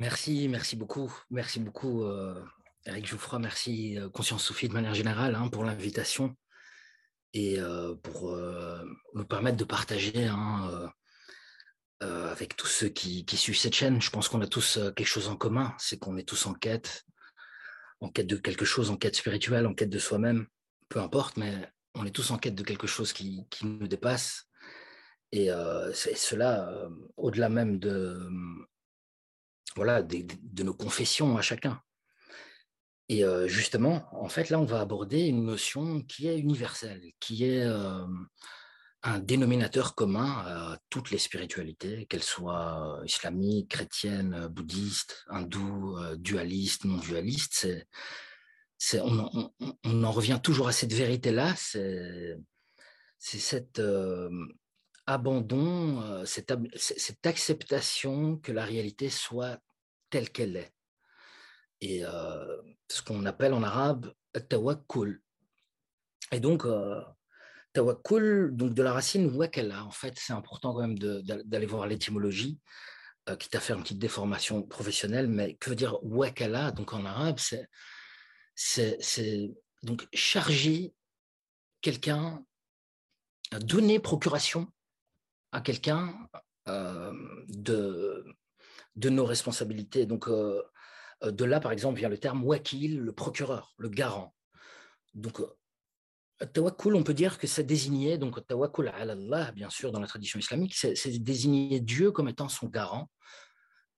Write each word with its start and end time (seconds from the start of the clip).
Merci, 0.00 0.48
merci 0.48 0.76
beaucoup. 0.76 1.12
Merci 1.28 1.60
beaucoup, 1.60 2.04
euh, 2.04 2.42
Eric 2.86 3.06
Jouffroy. 3.06 3.38
Merci, 3.38 3.98
euh, 3.98 4.08
Conscience 4.08 4.42
Sophie, 4.44 4.66
de 4.66 4.72
manière 4.72 4.94
générale, 4.94 5.34
hein, 5.34 5.48
pour 5.48 5.62
l'invitation 5.62 6.34
et 7.34 7.60
euh, 7.60 7.94
pour 7.96 8.34
nous 9.14 9.24
permettre 9.26 9.58
de 9.58 9.64
partager 9.64 10.24
hein, 10.26 10.90
avec 12.00 12.56
tous 12.56 12.66
ceux 12.66 12.88
qui, 12.88 13.26
suivent 13.36 13.58
cette 13.58 13.74
chaîne. 13.74 14.00
Je 14.00 14.08
pense 14.08 14.30
qu'on 14.30 14.40
a 14.40 14.46
tous 14.46 14.78
quelque 14.96 15.06
chose 15.06 15.28
en 15.28 15.36
commun, 15.36 15.74
c'est 15.78 15.98
qu'on 15.98 16.16
est 16.16 16.26
tous 16.26 16.46
en 16.46 16.54
quête, 16.54 17.04
en 18.00 18.08
quête 18.08 18.26
de 18.26 18.36
quelque 18.36 18.64
chose, 18.64 18.90
en 18.90 18.96
quête 18.96 19.16
spirituelle, 19.16 19.66
en 19.66 19.74
quête 19.74 19.90
de 19.90 19.98
soi-même, 19.98 20.46
peu 20.88 20.98
importe, 20.98 21.36
mais 21.36 21.70
on 21.94 22.06
est 22.06 22.10
tous 22.10 22.30
en 22.30 22.38
quête 22.38 22.54
de 22.54 22.64
quelque 22.64 22.86
chose 22.86 23.12
qui 23.12 23.46
nous 23.62 23.86
dépasse. 23.86 24.48
Et 25.30 25.50
cela, 25.94 26.88
au-delà 27.18 27.50
même 27.50 27.78
de, 27.78 28.18
voilà, 29.76 30.02
de, 30.02 30.62
nos 30.62 30.74
confessions 30.74 31.36
à 31.36 31.42
chacun. 31.42 31.80
Et 33.08 33.24
justement, 33.46 34.06
en 34.12 34.28
fait, 34.28 34.50
là, 34.50 34.60
on 34.60 34.64
va 34.64 34.80
aborder 34.80 35.22
une 35.26 35.44
notion 35.44 36.00
qui 36.02 36.28
est 36.28 36.38
universelle, 36.38 37.02
qui 37.18 37.44
est 37.44 37.66
un 39.02 39.18
dénominateur 39.18 39.96
commun 39.96 40.44
à 40.46 40.78
toutes 40.90 41.10
les 41.10 41.18
spiritualités, 41.18 42.06
qu'elles 42.06 42.22
soient 42.22 43.00
islamiques, 43.04 43.70
chrétiennes, 43.70 44.46
bouddhistes, 44.48 45.24
hindoues, 45.28 45.98
dualistes, 46.18 46.84
non 46.84 46.98
dualistes. 46.98 47.66
C'est, 48.78 49.00
on, 49.00 50.04
en 50.04 50.12
revient 50.12 50.38
toujours 50.42 50.68
à 50.68 50.72
cette 50.72 50.92
vérité-là, 50.92 51.54
c'est, 51.56 52.36
cet 53.18 53.80
abandon, 55.12 56.24
cette, 56.24 56.52
cette 56.76 57.26
acceptation 57.26 58.36
que 58.38 58.52
la 58.52 58.64
réalité 58.64 59.10
soit 59.10 59.58
telle 60.10 60.30
qu'elle 60.30 60.56
est. 60.56 60.72
Et 61.80 62.02
ce 62.88 63.02
qu'on 63.02 63.24
appelle 63.26 63.54
en 63.54 63.62
arabe 63.62 64.12
tawakkul. 64.48 65.20
Et 66.32 66.40
donc, 66.40 66.64
tawakkul, 67.72 68.50
donc 68.52 68.74
de 68.74 68.82
la 68.82 68.92
racine 68.92 69.34
wakala, 69.34 69.84
en 69.84 69.90
fait, 69.90 70.14
c'est 70.18 70.32
important 70.32 70.74
quand 70.74 70.86
même 70.86 70.98
d'aller 70.98 71.66
voir 71.66 71.86
l'étymologie, 71.86 72.58
quitte 73.38 73.54
à 73.54 73.60
faire 73.60 73.76
une 73.76 73.82
petite 73.82 73.98
déformation 73.98 74.62
professionnelle, 74.62 75.28
mais 75.28 75.54
que 75.54 75.70
veut 75.70 75.76
dire 75.76 75.98
wakala 76.02 76.70
Donc 76.72 76.92
en 76.92 77.04
arabe, 77.04 77.38
c'est 77.38 77.68
c'est 78.54 79.50
donc 79.82 80.06
charger 80.12 80.92
quelqu'un, 81.80 82.44
donner 83.52 83.98
procuration 83.98 84.70
à 85.52 85.60
quelqu'un 85.60 86.14
de, 86.66 88.24
de 88.96 89.10
nos 89.10 89.24
responsabilités. 89.24 90.06
Donc, 90.06 90.28
euh, 90.28 90.62
euh, 91.22 91.30
de 91.30 91.44
là, 91.44 91.60
par 91.60 91.72
exemple, 91.72 91.98
vient 91.98 92.08
le 92.08 92.18
terme 92.18 92.44
wakil, 92.44 92.98
le 92.98 93.12
procureur, 93.12 93.74
le 93.78 93.88
garant. 93.88 94.34
Donc, 95.14 95.40
euh, 95.40 96.46
tawakkul, 96.46 96.94
on 96.94 97.02
peut 97.02 97.14
dire 97.14 97.38
que 97.38 97.46
ça 97.46 97.62
désignait, 97.62 98.18
donc 98.18 98.46
tawakkul 98.46 98.88
ala 98.88 99.12
Allah, 99.12 99.52
bien 99.52 99.70
sûr, 99.70 99.92
dans 99.92 100.00
la 100.00 100.06
tradition 100.06 100.38
islamique, 100.38 100.74
c'est 100.74 101.18
désigner 101.18 101.80
Dieu 101.80 102.12
comme 102.12 102.28
étant 102.28 102.48
son 102.48 102.68
garant. 102.68 103.10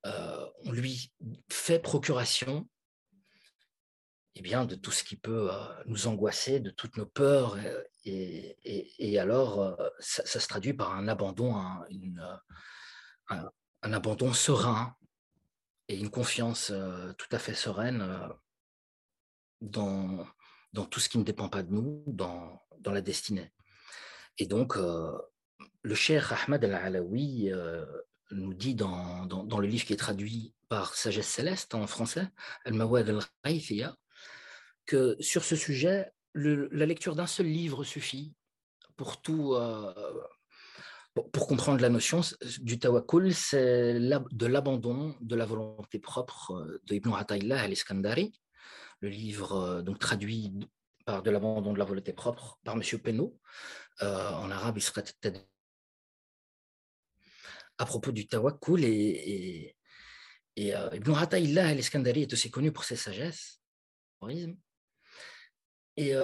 on 0.04 0.72
lui 0.72 1.12
fait 1.48 1.78
procuration 1.78 2.68
eh 4.34 4.40
bien, 4.40 4.64
de 4.64 4.74
tout 4.74 4.90
ce 4.90 5.04
qui 5.04 5.16
peut 5.16 5.50
nous 5.86 6.06
angoisser, 6.06 6.58
de 6.58 6.70
toutes 6.70 6.96
nos 6.96 7.06
peurs. 7.06 7.58
Et, 8.04 9.18
alors, 9.18 9.78
ça, 10.00 10.24
se 10.24 10.48
traduit 10.48 10.74
par 10.74 10.94
un 10.94 11.08
abandon, 11.08 11.54
un 13.28 13.92
abandon 13.92 14.32
serein 14.32 14.96
et 15.88 15.98
une 15.98 16.10
confiance 16.10 16.70
euh, 16.72 17.12
tout 17.14 17.28
à 17.32 17.38
fait 17.38 17.54
sereine 17.54 18.02
euh, 18.02 18.28
dans, 19.60 20.26
tout 20.90 21.00
ce 21.00 21.08
qui 21.08 21.18
ne 21.18 21.24
dépend 21.24 21.48
pas 21.48 21.62
de 21.62 21.72
nous, 21.72 22.02
dans, 22.06 22.60
la 22.84 23.00
destinée. 23.00 23.52
Et 24.38 24.46
donc, 24.46 24.76
euh, 24.76 25.16
le 25.82 25.94
cher 25.94 26.32
Ahmad 26.32 26.64
al-Alawi 26.64 27.50
nous 28.30 28.54
dit 28.54 28.74
dans, 28.74 29.26
dans, 29.26 29.58
le 29.58 29.66
livre 29.66 29.84
qui 29.84 29.92
est 29.92 29.96
traduit 29.96 30.54
par 30.68 30.94
Sagesse 30.94 31.28
Céleste 31.28 31.74
en 31.74 31.86
français, 31.86 32.28
Al-Mawad 32.64 33.08
al 33.44 33.94
que 34.86 35.16
sur 35.20 35.44
ce 35.44 35.54
sujet, 35.54 36.10
la 36.34 36.86
lecture 36.86 37.14
d'un 37.14 37.26
seul 37.26 37.46
livre 37.46 37.84
suffit 37.84 38.34
pour 38.96 39.20
tout, 39.20 39.54
pour 41.14 41.46
comprendre 41.46 41.80
la 41.80 41.90
notion 41.90 42.20
du 42.60 42.78
tawakkul, 42.78 43.34
c'est 43.34 43.94
de 43.94 44.46
l'abandon 44.46 45.14
de 45.20 45.36
la 45.36 45.44
volonté 45.44 45.98
propre 45.98 46.52
euh, 46.52 46.80
de 46.84 46.94
Ibn 46.94 47.12
Ataylah 47.12 47.62
al-Iskandari, 47.62 48.32
le 49.00 49.08
livre 49.08 49.52
euh, 49.52 49.82
donc 49.82 49.98
traduit 49.98 50.52
par 51.04 51.22
de 51.22 51.30
l'abandon 51.30 51.72
de 51.74 51.78
la 51.78 51.84
volonté 51.84 52.12
propre 52.12 52.58
par 52.64 52.76
M. 52.76 52.82
Penaud. 52.98 53.38
Euh, 54.00 54.30
en 54.30 54.50
arabe, 54.50 54.78
il 54.78 54.82
serait 54.82 55.04
à 57.78 57.84
propos 57.84 58.12
du 58.12 58.26
tawakkul 58.26 58.84
et, 58.84 59.76
et, 60.56 60.68
Ibn 60.94 61.14
Ataylah 61.14 61.68
al-Iskandari 61.68 62.22
est 62.22 62.32
aussi 62.32 62.50
connu 62.50 62.72
pour 62.72 62.84
ses 62.84 62.96
sagesses. 62.96 63.60
Et 65.96 66.14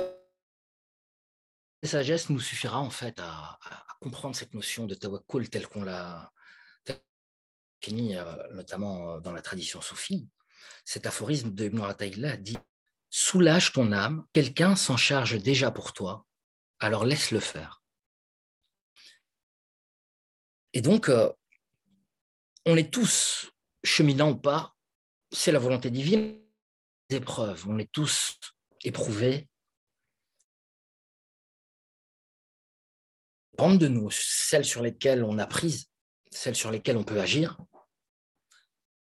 sagesse 1.82 2.30
nous 2.30 2.40
suffira 2.40 2.78
en 2.78 2.90
fait 2.90 3.18
à, 3.20 3.58
comprendre 4.00 4.36
cette 4.36 4.54
notion 4.54 4.86
de 4.86 4.94
tawakkul 4.94 5.50
telle 5.50 5.66
qu'on 5.66 5.82
l'a 5.82 6.32
définie, 7.80 8.16
euh, 8.16 8.54
notamment 8.54 9.20
dans 9.20 9.32
la 9.32 9.42
tradition 9.42 9.80
soufie. 9.80 10.28
Cet 10.84 11.06
aphorisme 11.06 11.52
de 11.52 11.64
Ibn 11.64 11.80
Atayla 11.82 12.36
dit 12.36 12.58
Soulage 13.10 13.72
ton 13.72 13.92
âme, 13.92 14.26
quelqu'un 14.32 14.76
s'en 14.76 14.96
charge 14.96 15.42
déjà 15.42 15.70
pour 15.70 15.92
toi, 15.92 16.26
alors 16.78 17.04
laisse-le 17.04 17.40
faire. 17.40 17.82
Et 20.74 20.82
donc, 20.82 21.10
on 22.66 22.76
est 22.76 22.92
tous 22.92 23.50
cheminants 23.82 24.30
ou 24.30 24.36
pas, 24.36 24.76
c'est 25.32 25.52
la 25.52 25.58
volonté 25.58 25.90
divine, 25.90 26.38
épreuves, 27.08 27.66
on 27.66 27.78
est 27.78 27.90
tous 27.90 28.38
éprouvés, 28.84 29.48
de 33.66 33.88
nous, 33.88 34.08
celles 34.10 34.64
sur 34.64 34.82
lesquelles 34.82 35.24
on 35.24 35.38
a 35.38 35.46
prise, 35.46 35.90
celles 36.30 36.54
sur 36.54 36.70
lesquelles 36.70 36.96
on 36.96 37.04
peut 37.04 37.20
agir, 37.20 37.58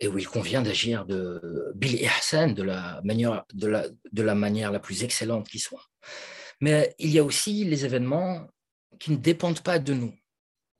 et 0.00 0.08
où 0.08 0.18
il 0.18 0.26
convient 0.28 0.62
d'agir 0.62 1.06
de 1.06 1.72
Bil 1.76 1.94
Ihsan 1.94 2.48
de 2.48 2.62
la 2.62 3.00
manière, 3.04 3.44
de 3.52 3.68
la, 3.68 3.86
de 3.88 4.22
la 4.22 4.34
manière 4.34 4.72
la 4.72 4.80
plus 4.80 5.04
excellente 5.04 5.48
qui 5.48 5.60
soit. 5.60 5.86
Mais 6.60 6.94
il 6.98 7.10
y 7.10 7.20
a 7.20 7.24
aussi 7.24 7.64
les 7.64 7.84
événements 7.84 8.48
qui 8.98 9.12
ne 9.12 9.16
dépendent 9.16 9.62
pas 9.62 9.78
de 9.78 9.94
nous, 9.94 10.14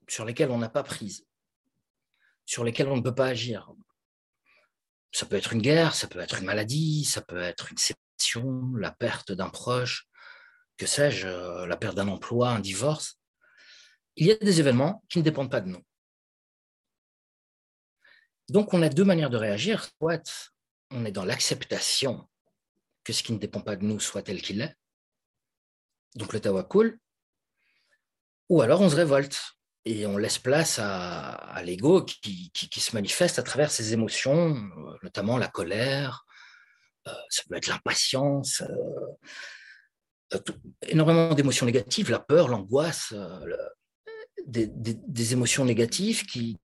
sur 0.09 0.25
lesquels 0.25 0.51
on 0.51 0.57
n'a 0.57 0.69
pas 0.69 0.83
prise, 0.83 1.25
sur 2.45 2.65
lesquels 2.65 2.89
on 2.89 2.97
ne 2.97 3.01
peut 3.01 3.15
pas 3.15 3.27
agir. 3.27 3.71
Ça 5.11 5.25
peut 5.25 5.37
être 5.37 5.53
une 5.53 5.61
guerre, 5.61 5.95
ça 5.95 6.07
peut 6.07 6.19
être 6.19 6.39
une 6.39 6.45
maladie, 6.45 7.05
ça 7.05 7.21
peut 7.21 7.41
être 7.41 7.71
une 7.71 7.77
séparation, 7.77 8.75
la 8.75 8.91
perte 8.91 9.31
d'un 9.31 9.49
proche, 9.49 10.07
que 10.77 10.85
sais-je, 10.85 11.27
la 11.65 11.77
perte 11.77 11.95
d'un 11.95 12.09
emploi, 12.09 12.49
un 12.49 12.59
divorce 12.59 13.18
il 14.19 14.27
y 14.27 14.31
a 14.31 14.35
des 14.35 14.59
événements 14.59 15.03
qui 15.09 15.17
ne 15.17 15.23
dépendent 15.23 15.49
pas 15.49 15.61
de 15.61 15.69
nous. 15.69 15.83
Donc, 18.49 18.73
on 18.73 18.81
a 18.81 18.89
deux 18.89 19.05
manières 19.05 19.29
de 19.29 19.37
réagir. 19.37 19.87
Soit 19.97 20.53
on 20.91 21.05
est 21.05 21.11
dans 21.11 21.23
l'acceptation 21.23 22.27
que 23.03 23.13
ce 23.13 23.23
qui 23.23 23.31
ne 23.31 23.37
dépend 23.37 23.61
pas 23.61 23.77
de 23.77 23.85
nous 23.85 23.99
soit 23.99 24.21
tel 24.21 24.41
qu'il 24.41 24.61
est, 24.61 24.75
donc 26.15 26.33
le 26.33 26.41
tawakkul, 26.41 26.99
ou 28.49 28.61
alors 28.61 28.81
on 28.81 28.89
se 28.89 28.95
révolte 28.95 29.39
et 29.85 30.05
on 30.05 30.17
laisse 30.17 30.37
place 30.37 30.79
à, 30.79 31.61
l'ego 31.63 32.03
qui, 32.03 32.51
se 32.75 32.95
manifeste 32.95 33.39
à 33.39 33.43
travers 33.43 33.71
ses 33.71 33.93
émotions, 33.93 34.55
notamment 35.01 35.37
la 35.37 35.47
colère, 35.47 36.25
euh, 37.07 37.11
ça 37.29 37.43
peut 37.47 37.55
être 37.55 37.67
l'impatience, 37.67 38.61
euh, 38.61 40.35
euh, 40.35 40.39
énormément 40.87 41.33
d'émotions 41.33 41.65
négatives, 41.65 42.11
la 42.11 42.19
peur, 42.19 42.49
l'angoisse, 42.49 43.13
des, 44.45 45.33
émotions 45.33 45.65
négatives 45.65 46.25
qui, 46.25 46.57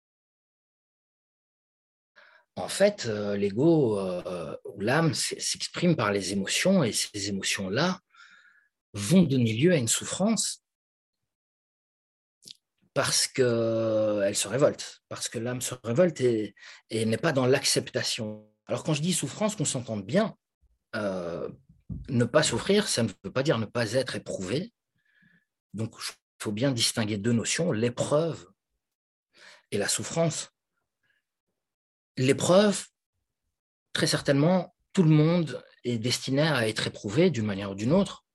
en 2.56 2.68
fait, 2.68 3.06
euh, 3.06 3.36
l'ego 3.36 3.98
euh, 3.98 4.56
ou 4.64 4.80
l'âme 4.80 5.14
s'exprime 5.14 5.96
par 5.96 6.12
les 6.12 6.32
émotions 6.32 6.84
et 6.84 6.92
ces 6.92 7.28
émotions-là 7.28 8.00
vont 8.92 9.22
donner 9.22 9.52
lieu 9.52 9.72
à 9.72 9.76
une 9.76 9.88
souffrance 9.88 10.62
parce 12.94 13.26
qu'elle 13.26 14.36
se 14.36 14.46
révolte, 14.46 15.02
parce 15.08 15.28
que 15.28 15.40
l'âme 15.40 15.60
se 15.60 15.74
révolte 15.82 16.20
et, 16.20 16.54
n'est 16.92 17.18
pas 17.18 17.32
dans 17.32 17.46
l'acceptation. 17.46 18.48
Alors 18.66 18.84
quand 18.84 18.94
je 18.94 19.02
dis 19.02 19.12
souffrance, 19.12 19.56
qu'on 19.56 19.64
s'entende 19.64 20.06
bien, 20.06 20.36
euh, 20.94 21.48
ne 22.08 22.24
pas 22.24 22.44
souffrir, 22.44 22.86
ça 22.86 23.02
ne 23.02 23.08
veut 23.24 23.32
pas 23.32 23.42
dire 23.42 23.58
ne 23.58 23.66
pas 23.66 23.94
être 23.94 24.14
éprouvé. 24.14 24.72
Donc 25.74 26.00
je 26.00 26.12
faut 26.44 26.52
bien 26.52 26.73
distinguer 26.73 27.17
deux 27.17 27.32
notions, 27.32 27.73
l'épreuve 27.73 28.46
et 29.70 29.79
la 29.79 29.88
souffrance. 29.88 30.50
L'épreuve, 32.19 32.85
très 33.94 34.06
certainement, 34.06 34.75
tout 34.93 35.05
le 35.05 35.11
monde 35.11 35.64
est 35.85 35.96
destiné 35.96 36.43
à 36.43 36.69
être 36.69 36.87
éprouvé 36.87 37.31
d'une 37.31 37.46
manière 37.46 37.70
ou 37.70 37.75
d'une 37.75 37.93
autre. 37.93 38.26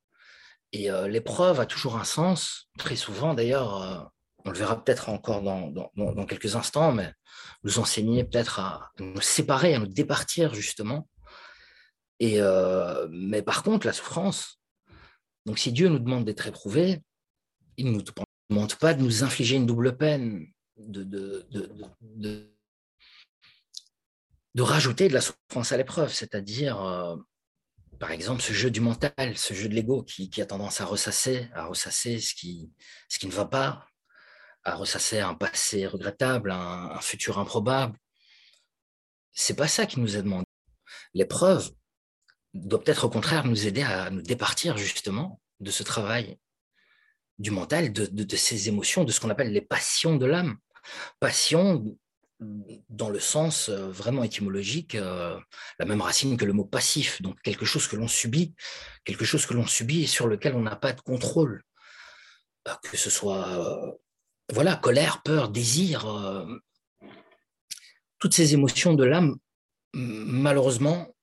Et 0.71 0.89
euh, 0.89 1.07
l'épreuve 1.07 1.59
a 1.59 1.67
toujours 1.67 1.97
un 1.97 2.03
sens, 2.03 2.67
très 2.79 2.95
souvent 2.95 3.35
d'ailleurs, 3.35 3.81
euh, 3.83 3.99
on 4.43 4.49
le 4.49 4.57
verra 4.57 4.83
peut-être 4.83 5.09
encore 5.09 5.43
dans, 5.43 5.69
dans, 5.69 6.25
quelques 6.25 6.55
instants, 6.55 6.91
mais 6.91 7.13
nous 7.63 7.77
enseigner 7.77 8.23
peut-être 8.23 8.59
à 8.59 8.91
nous 8.97 9.21
séparer, 9.21 9.75
à 9.75 9.79
nous 9.79 9.87
départir 9.87 10.55
justement. 10.55 11.07
Et, 12.19 12.41
euh, 12.41 13.07
mais 13.11 13.43
par 13.43 13.61
contre, 13.61 13.85
la 13.85 13.93
souffrance, 13.93 14.59
donc 15.45 15.59
si 15.59 15.71
Dieu 15.71 15.89
nous 15.89 15.99
demande 15.99 16.25
d'être 16.25 16.47
éprouvé, 16.47 17.03
il 17.79 17.85
ne 17.85 17.91
nous 17.91 18.03
demande 18.49 18.75
pas 18.75 18.93
de 18.93 19.01
nous 19.01 19.23
infliger 19.23 19.55
une 19.55 19.65
double 19.65 19.95
peine, 19.95 20.45
de, 20.77 21.03
de, 21.03 21.47
de, 22.01 22.53
de 24.55 24.61
rajouter 24.61 25.07
de 25.07 25.13
la 25.13 25.21
souffrance 25.21 25.71
à 25.71 25.77
l'épreuve, 25.77 26.13
c'est-à-dire, 26.13 26.83
euh, 26.85 27.15
par 27.99 28.11
exemple, 28.11 28.41
ce 28.41 28.51
jeu 28.51 28.69
du 28.69 28.81
mental, 28.81 29.37
ce 29.37 29.53
jeu 29.53 29.69
de 29.69 29.73
l'ego 29.73 30.03
qui, 30.03 30.29
a 30.41 30.45
tendance 30.45 30.81
à 30.81 30.85
ressasser, 30.85 31.47
à 31.53 31.65
ressasser 31.65 32.19
ce 32.19 32.33
qui, 32.33 32.69
ce 33.07 33.17
qui 33.19 33.27
ne 33.27 33.31
va 33.31 33.45
pas, 33.45 33.87
à 34.63 34.75
ressasser 34.75 35.19
un 35.19 35.35
passé 35.35 35.87
regrettable, 35.87 36.51
un, 36.51 36.99
futur 36.99 37.39
improbable. 37.39 37.97
C'est 39.31 39.55
pas 39.55 39.69
ça 39.69 39.85
qui 39.85 40.01
nous 40.01 40.17
est 40.17 40.23
demandé. 40.23 40.45
L'épreuve 41.13 41.71
doit 42.53 42.83
peut-être 42.83 43.05
au 43.05 43.09
contraire 43.09 43.45
nous 43.45 43.65
aider 43.65 43.83
à 43.83 44.09
nous 44.09 44.21
départir 44.21 44.77
justement 44.77 45.39
de 45.61 45.71
ce 45.71 45.83
travail 45.83 46.37
du 47.39 47.51
mental, 47.51 47.91
de, 47.91 48.05
de 48.05 48.35
ces 48.35 48.67
émotions, 48.67 49.03
de 49.03 49.11
ce 49.11 49.19
qu'on 49.19 49.29
appelle 49.29 49.51
les 49.51 49.61
passions 49.61 50.15
de 50.15 50.25
l'âme. 50.25 50.57
Passion 51.19 51.83
dans 52.89 53.09
le 53.09 53.19
sens 53.19 53.69
euh, 53.69 53.89
vraiment 53.89 54.23
étymologique, 54.23 54.95
euh, 54.95 55.37
la 55.77 55.85
même 55.85 56.01
racine 56.01 56.37
que 56.37 56.45
le 56.45 56.53
mot 56.53 56.63
passif, 56.63 57.21
donc 57.21 57.41
quelque 57.41 57.65
chose 57.65 57.87
que 57.87 57.97
l'on 57.97 58.07
subit, 58.07 58.55
quelque 59.03 59.25
chose 59.25 59.45
que 59.45 59.53
l'on 59.53 59.67
subit 59.67 60.03
et 60.03 60.07
sur 60.07 60.27
lequel 60.27 60.55
on 60.55 60.61
n'a 60.61 60.75
pas 60.75 60.93
de 60.93 61.01
contrôle, 61.01 61.63
euh, 62.67 62.73
que 62.83 62.95
ce 62.95 63.09
soit 63.09 63.97
voilà 64.51 64.75
colère, 64.77 65.21
peur, 65.21 65.49
désir, 65.49 66.07
toutes 68.19 68.33
ces 68.33 68.53
émotions 68.53 68.93
de 68.93 69.03
l'âme, 69.03 69.35
malheureusement, 69.93 71.15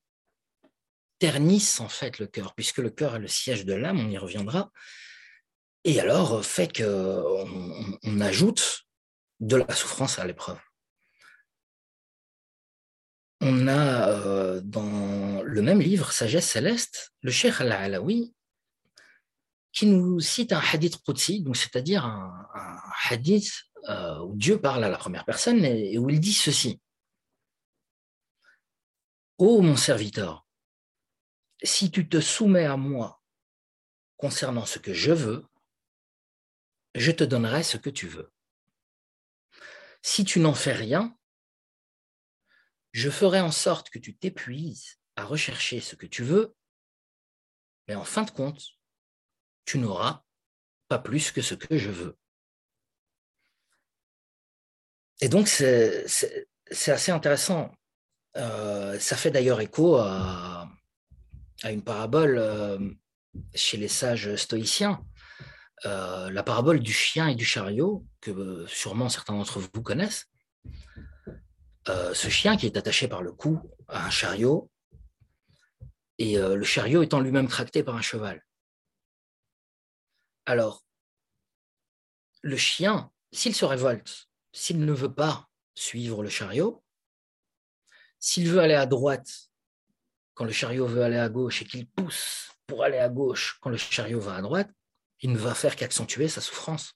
ternissent 1.18 1.80
en 1.80 1.88
fait 1.88 2.18
le 2.18 2.26
cœur, 2.26 2.54
puisque 2.54 2.78
le 2.78 2.90
cœur 2.90 3.16
est 3.16 3.20
le 3.20 3.26
siège 3.26 3.64
de 3.64 3.74
l'âme, 3.74 3.98
on 3.98 4.10
y 4.10 4.18
reviendra, 4.18 4.70
et 5.86 6.00
alors 6.00 6.44
fait 6.44 6.70
qu'on 6.76 7.98
on 8.02 8.20
ajoute 8.20 8.82
de 9.40 9.56
la 9.56 9.74
souffrance 9.74 10.18
à 10.18 10.26
l'épreuve 10.26 10.58
on 13.40 13.68
a 13.68 14.08
euh, 14.10 14.60
dans 14.62 15.42
le 15.42 15.62
même 15.62 15.80
livre, 15.80 16.12
Sagesse 16.12 16.48
céleste, 16.48 17.12
le 17.22 17.30
Cheikh 17.30 17.60
Al-Alawi, 17.60 18.34
qui 19.72 19.86
nous 19.86 20.20
cite 20.20 20.52
un 20.52 20.60
hadith 20.60 21.02
Qudsi, 21.04 21.44
c'est-à-dire 21.54 22.04
un, 22.04 22.48
hadith 23.10 23.52
euh, 23.88 24.18
où 24.20 24.34
Dieu 24.36 24.60
parle 24.60 24.84
à 24.84 24.88
la 24.88 24.96
première 24.96 25.24
personne 25.24 25.64
et, 25.64 25.98
où 25.98 26.08
il 26.08 26.18
dit 26.18 26.32
ceci. 26.32 26.80
Ô 29.38 29.60
mon 29.60 29.76
serviteur, 29.76 30.46
si 31.62 31.90
tu 31.90 32.08
te 32.08 32.20
soumets 32.20 32.64
à 32.64 32.76
moi 32.76 33.20
concernant 34.16 34.64
ce 34.64 34.78
que 34.78 34.94
je 34.94 35.12
veux, 35.12 35.46
je 36.96 37.12
te 37.12 37.24
donnerai 37.24 37.62
ce 37.62 37.76
que 37.76 37.90
tu 37.90 38.08
veux. 38.08 38.32
Si 40.02 40.24
tu 40.24 40.40
n'en 40.40 40.54
fais 40.54 40.72
rien, 40.72 41.16
je 42.92 43.10
ferai 43.10 43.40
en 43.40 43.52
sorte 43.52 43.90
que 43.90 43.98
tu 43.98 44.16
t'épuises 44.16 44.98
à 45.16 45.24
rechercher 45.24 45.80
ce 45.80 45.94
que 45.94 46.06
tu 46.06 46.24
veux, 46.24 46.54
mais 47.86 47.94
en 47.94 48.04
fin 48.04 48.22
de 48.22 48.30
compte, 48.30 48.62
tu 49.64 49.78
n'auras 49.78 50.24
pas 50.88 50.98
plus 50.98 51.30
que 51.32 51.42
ce 51.42 51.54
que 51.54 51.76
je 51.76 51.90
veux. 51.90 52.16
Et 55.20 55.28
donc, 55.28 55.48
c'est 55.48 56.06
assez 56.70 57.10
intéressant. 57.10 57.72
Euh, 58.36 58.98
ça 58.98 59.16
fait 59.16 59.30
d'ailleurs 59.30 59.60
écho 59.60 59.96
à, 59.96 60.68
une 61.64 61.82
parabole 61.82 62.38
euh, 62.38 62.78
chez 63.54 63.76
les 63.76 63.88
sages 63.88 64.36
stoïciens, 64.36 65.04
euh, 65.84 66.30
la 66.30 66.42
parabole 66.42 66.80
du 66.80 66.92
chien 66.92 67.28
et 67.28 67.34
du 67.34 67.44
chariot, 67.44 68.06
que 68.20 68.66
sûrement 68.66 69.08
certains 69.08 69.34
d'entre 69.34 69.60
vous 69.60 69.82
connaissent. 69.82 70.26
Euh, 71.88 72.14
ce 72.14 72.28
chien 72.28 72.56
qui 72.56 72.66
est 72.66 72.76
attaché 72.76 73.08
par 73.08 73.22
le 73.22 73.32
cou 73.32 73.60
à 73.88 74.06
un 74.06 74.10
chariot, 74.10 74.70
et 76.18 76.38
euh, 76.38 76.56
le 76.56 76.64
chariot 76.64 77.02
étant 77.02 77.20
lui-même 77.20 77.46
tracté 77.46 77.82
par 77.82 77.94
un 77.94 78.02
cheval. 78.02 78.42
Alors, 80.46 80.84
le 82.42 82.56
chien, 82.56 83.10
s'il 83.32 83.54
se 83.54 83.64
révolte, 83.64 84.28
s'il 84.52 84.84
ne 84.84 84.92
veut 84.92 85.12
pas 85.12 85.48
suivre 85.74 86.22
le 86.22 86.30
chariot, 86.30 86.82
s'il 88.18 88.48
veut 88.48 88.60
aller 88.60 88.74
à 88.74 88.86
droite 88.86 89.50
quand 90.34 90.44
le 90.44 90.52
chariot 90.52 90.86
veut 90.86 91.02
aller 91.02 91.18
à 91.18 91.28
gauche 91.28 91.62
et 91.62 91.64
qu'il 91.66 91.88
pousse 91.88 92.50
pour 92.66 92.82
aller 92.82 92.98
à 92.98 93.08
gauche 93.08 93.58
quand 93.60 93.70
le 93.70 93.76
chariot 93.76 94.20
va 94.20 94.36
à 94.36 94.42
droite, 94.42 94.70
il 95.20 95.32
ne 95.32 95.38
va 95.38 95.54
faire 95.54 95.76
qu'accentuer 95.76 96.28
sa 96.28 96.40
souffrance. 96.40 96.94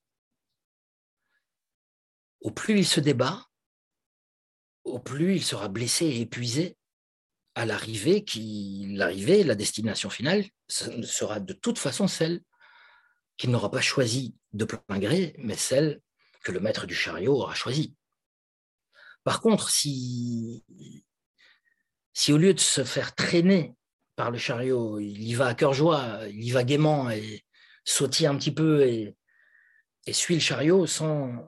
Au 2.41 2.51
plus 2.51 2.79
il 2.79 2.87
se 2.87 3.01
débat, 3.01 3.47
au 4.85 4.99
plus 4.99 5.37
il 5.37 5.45
sera 5.45 5.69
blessé 5.69 6.07
et 6.07 6.21
épuisé 6.23 6.77
à 7.55 7.67
l'arrivée, 7.67 8.25
qui 8.25 8.87
l'arrivée, 8.91 9.43
la 9.43 9.55
destination 9.55 10.09
finale, 10.09 10.47
sera 10.69 11.41
de 11.41 11.53
toute 11.53 11.79
façon 11.79 12.07
celle 12.07 12.43
qu'il 13.37 13.51
n'aura 13.51 13.71
pas 13.71 13.81
choisie 13.81 14.37
de 14.53 14.65
plein 14.65 14.99
gré, 14.99 15.35
mais 15.39 15.57
celle 15.57 16.01
que 16.43 16.53
le 16.53 16.61
maître 16.61 16.87
du 16.87 16.95
chariot 16.95 17.35
aura 17.35 17.55
choisie. 17.55 17.95
Par 19.25 19.41
contre, 19.41 19.69
si, 19.71 20.65
si 22.13 22.33
au 22.33 22.39
lieu 22.39 22.55
de 22.55 22.61
se 22.61 22.85
faire 22.85 23.15
traîner 23.15 23.75
par 24.17 24.31
le 24.31 24.39
chariot, 24.39 24.99
il 24.99 25.23
y 25.23 25.35
va 25.35 25.47
à 25.49 25.55
cœur 25.55 25.75
joie, 25.75 26.21
il 26.29 26.45
y 26.45 26.51
va 26.51 26.65
gaiement 26.65 27.11
et 27.11 27.45
sautille 27.85 28.27
un 28.27 28.37
petit 28.37 28.53
peu 28.53 28.87
et, 28.87 29.17
suit 30.13 30.35
le 30.35 30.41
chariot 30.41 30.87
sans, 30.89 31.47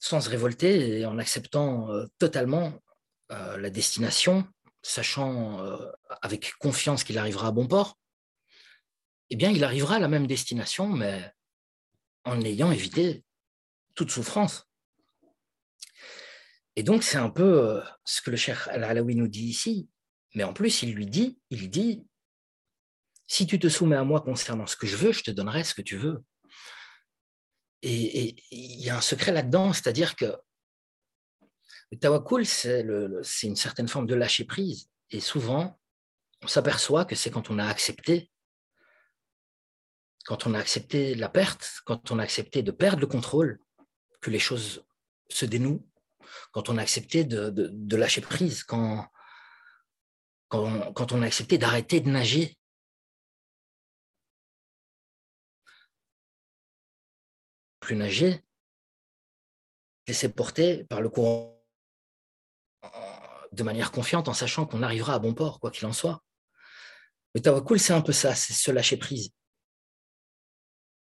sans 0.00 0.20
se 0.20 0.28
révolter 0.28 0.98
et 0.98 1.06
en 1.06 1.18
acceptant 1.18 1.88
euh, 1.90 2.06
totalement 2.18 2.82
euh, 3.30 3.56
la 3.58 3.70
destination, 3.70 4.44
sachant 4.82 5.60
euh, 5.60 5.78
avec 6.20 6.54
confiance 6.58 7.04
qu'il 7.04 7.16
arrivera 7.16 7.48
à 7.48 7.52
bon 7.52 7.68
port, 7.68 7.96
eh 9.30 9.36
bien, 9.36 9.50
il 9.50 9.62
arrivera 9.62 9.96
à 9.96 9.98
la 10.00 10.08
même 10.08 10.26
destination, 10.26 10.88
mais 10.88 11.32
en 12.24 12.40
ayant 12.40 12.72
évité 12.72 13.24
toute 13.94 14.10
souffrance. 14.10 14.68
Et 16.74 16.82
donc, 16.82 17.04
c'est 17.04 17.18
un 17.18 17.30
peu 17.30 17.80
ce 18.04 18.20
que 18.20 18.30
le 18.30 18.36
cher 18.36 18.68
Al-Alawi 18.72 19.14
nous 19.14 19.28
dit 19.28 19.46
ici. 19.46 19.88
Mais 20.34 20.42
en 20.42 20.52
plus, 20.52 20.82
il 20.82 20.94
lui 20.94 21.06
dit, 21.06 21.38
il 21.50 21.70
dit, 21.70 22.04
si 23.26 23.46
tu 23.46 23.58
te 23.58 23.68
soumets 23.68 23.96
à 23.96 24.04
moi 24.04 24.20
concernant 24.20 24.66
ce 24.66 24.76
que 24.76 24.86
je 24.86 24.96
veux, 24.96 25.12
je 25.12 25.22
te 25.22 25.30
donnerai 25.30 25.64
ce 25.64 25.74
que 25.74 25.82
tu 25.82 25.96
veux. 25.96 26.22
Et 27.82 28.36
il 28.50 28.80
y 28.80 28.88
a 28.88 28.96
un 28.96 29.02
secret 29.02 29.32
là-dedans, 29.32 29.74
c'est-à-dire 29.74 30.16
que 30.16 30.34
le 31.90 31.98
tawakkul, 31.98 32.46
c'est 32.46 32.82
une 33.46 33.56
certaine 33.56 33.88
forme 33.88 34.06
de 34.06 34.14
lâcher 34.14 34.44
prise. 34.44 34.88
Et 35.10 35.20
souvent, 35.20 35.78
on 36.42 36.46
s'aperçoit 36.46 37.04
que 37.04 37.14
c'est 37.14 37.30
quand 37.30 37.50
on 37.50 37.58
a 37.58 37.66
accepté, 37.66 38.30
quand 40.24 40.46
on 40.46 40.54
a 40.54 40.58
accepté 40.58 41.14
la 41.14 41.28
perte, 41.28 41.82
quand 41.84 42.10
on 42.10 42.18
a 42.18 42.22
accepté 42.22 42.62
de 42.62 42.70
perdre 42.70 43.00
le 43.00 43.06
contrôle, 43.06 43.60
que 44.20 44.30
les 44.30 44.38
choses 44.38 44.84
se 45.28 45.44
dénouent, 45.44 45.86
quand 46.52 46.70
on 46.70 46.78
a 46.78 46.82
accepté 46.82 47.24
de, 47.24 47.96
lâcher 47.96 48.22
prise, 48.22 48.64
quand, 48.64 49.06
quand 50.48 51.12
on 51.12 51.22
a 51.22 51.26
accepté 51.26 51.58
d'arrêter 51.58 52.00
de 52.00 52.08
nager 52.08 52.56
plus 57.84 57.96
nager, 57.96 58.42
laisser 60.08 60.30
porter 60.30 60.84
par 60.84 61.02
le 61.02 61.10
courant 61.10 61.62
de 63.52 63.62
manière 63.62 63.92
confiante 63.92 64.28
en 64.28 64.32
sachant 64.32 64.64
qu'on 64.66 64.82
arrivera 64.82 65.14
à 65.14 65.18
bon 65.18 65.34
port, 65.34 65.60
quoi 65.60 65.70
qu'il 65.70 65.86
en 65.86 65.92
soit. 65.92 66.24
Le 67.34 67.42
tawakkul, 67.42 67.78
c'est 67.78 67.92
un 67.92 68.00
peu 68.00 68.12
ça, 68.12 68.34
c'est 68.34 68.54
se 68.54 68.70
lâcher 68.70 68.96
prise. 68.96 69.30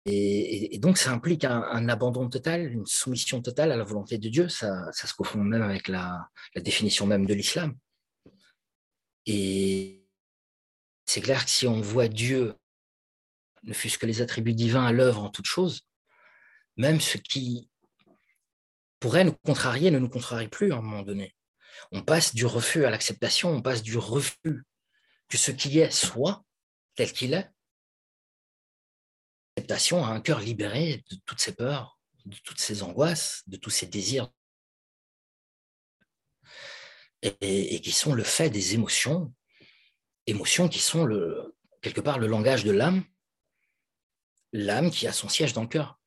Et, 0.06 0.80
donc, 0.80 0.98
ça 0.98 1.12
implique 1.12 1.44
un, 1.44 1.90
abandon 1.90 2.30
total, 2.30 2.72
une 2.72 2.86
soumission 2.86 3.42
totale 3.42 3.72
à 3.72 3.76
la 3.76 3.84
volonté 3.84 4.18
de 4.18 4.30
Dieu. 4.30 4.48
Ça, 4.48 4.92
ça 4.94 5.06
se 5.06 5.14
confond 5.14 5.44
même 5.44 5.62
avec 5.62 5.88
la, 5.88 6.30
la 6.56 6.62
définition 6.62 7.06
même 7.06 7.26
de 7.26 7.34
l'islam. 7.34 7.78
Et 9.26 10.08
c'est 11.06 11.22
clair 11.22 11.44
que 11.44 11.52
si 11.52 11.68
on 11.68 11.82
voit 11.82 12.08
Dieu, 12.08 12.56
ne 13.64 13.74
fût-ce 13.74 13.98
que 14.00 14.06
les 14.06 14.22
attributs 14.22 14.54
divins 14.54 14.86
à 14.86 14.94
l'œuvre 14.94 15.24
en 15.24 15.30
toute 15.30 15.46
chose, 15.46 15.82
même 16.78 17.02
ce 17.02 17.18
qui 17.18 17.70
pourrait 19.00 19.24
nous 19.24 19.36
contrarier 19.46 19.92
ne 19.92 20.00
nous 20.00 20.10
contrarie 20.10 20.48
plus 20.48 20.72
à 20.72 20.78
un 20.78 20.82
moment 20.82 21.04
donné. 21.04 21.36
On 21.92 22.04
passe 22.04 22.36
du 22.36 22.46
refus 22.46 22.86
à 22.86 22.90
l'acceptation, 22.90 23.50
on 23.50 23.62
passe 23.62 23.82
du 23.82 23.98
refus 23.98 24.66
que 25.28 25.38
ce 25.38 25.52
qui 25.52 25.80
est 25.80 25.92
soit 25.92 26.44
tel 26.96 27.14
qu'il 27.14 27.34
est. 27.34 27.50
L'acceptation 29.56 30.04
à 30.06 30.10
un 30.10 30.22
cœur 30.22 30.40
libéré 30.40 31.04
de 31.10 31.16
toutes 31.26 31.40
ses 31.40 31.56
peurs, 31.56 32.00
de 32.26 32.36
toutes 32.44 32.60
ses 32.60 32.84
angoisses, 32.84 33.44
de 33.48 33.58
tous 33.58 33.70
ses 33.70 33.88
désirs, 33.88 34.30
et, 37.22 37.82
qui 37.82 37.92
sont 37.92 38.14
le 38.14 38.24
fait 38.24 38.50
des 38.50 38.74
émotions, 38.74 39.34
émotions 40.26 40.70
qui 40.70 40.80
sont 40.80 41.08
quelque 41.82 42.02
part 42.02 42.20
le 42.20 42.28
langage 42.28 42.64
de 42.64 42.72
l'âme, 42.72 43.04
l'âme 44.54 44.92
qui 44.92 45.08
a 45.08 45.14
son 45.14 45.30
siège 45.30 45.54
dans 45.54 45.64
le 45.64 45.68
cœur. 45.68 45.99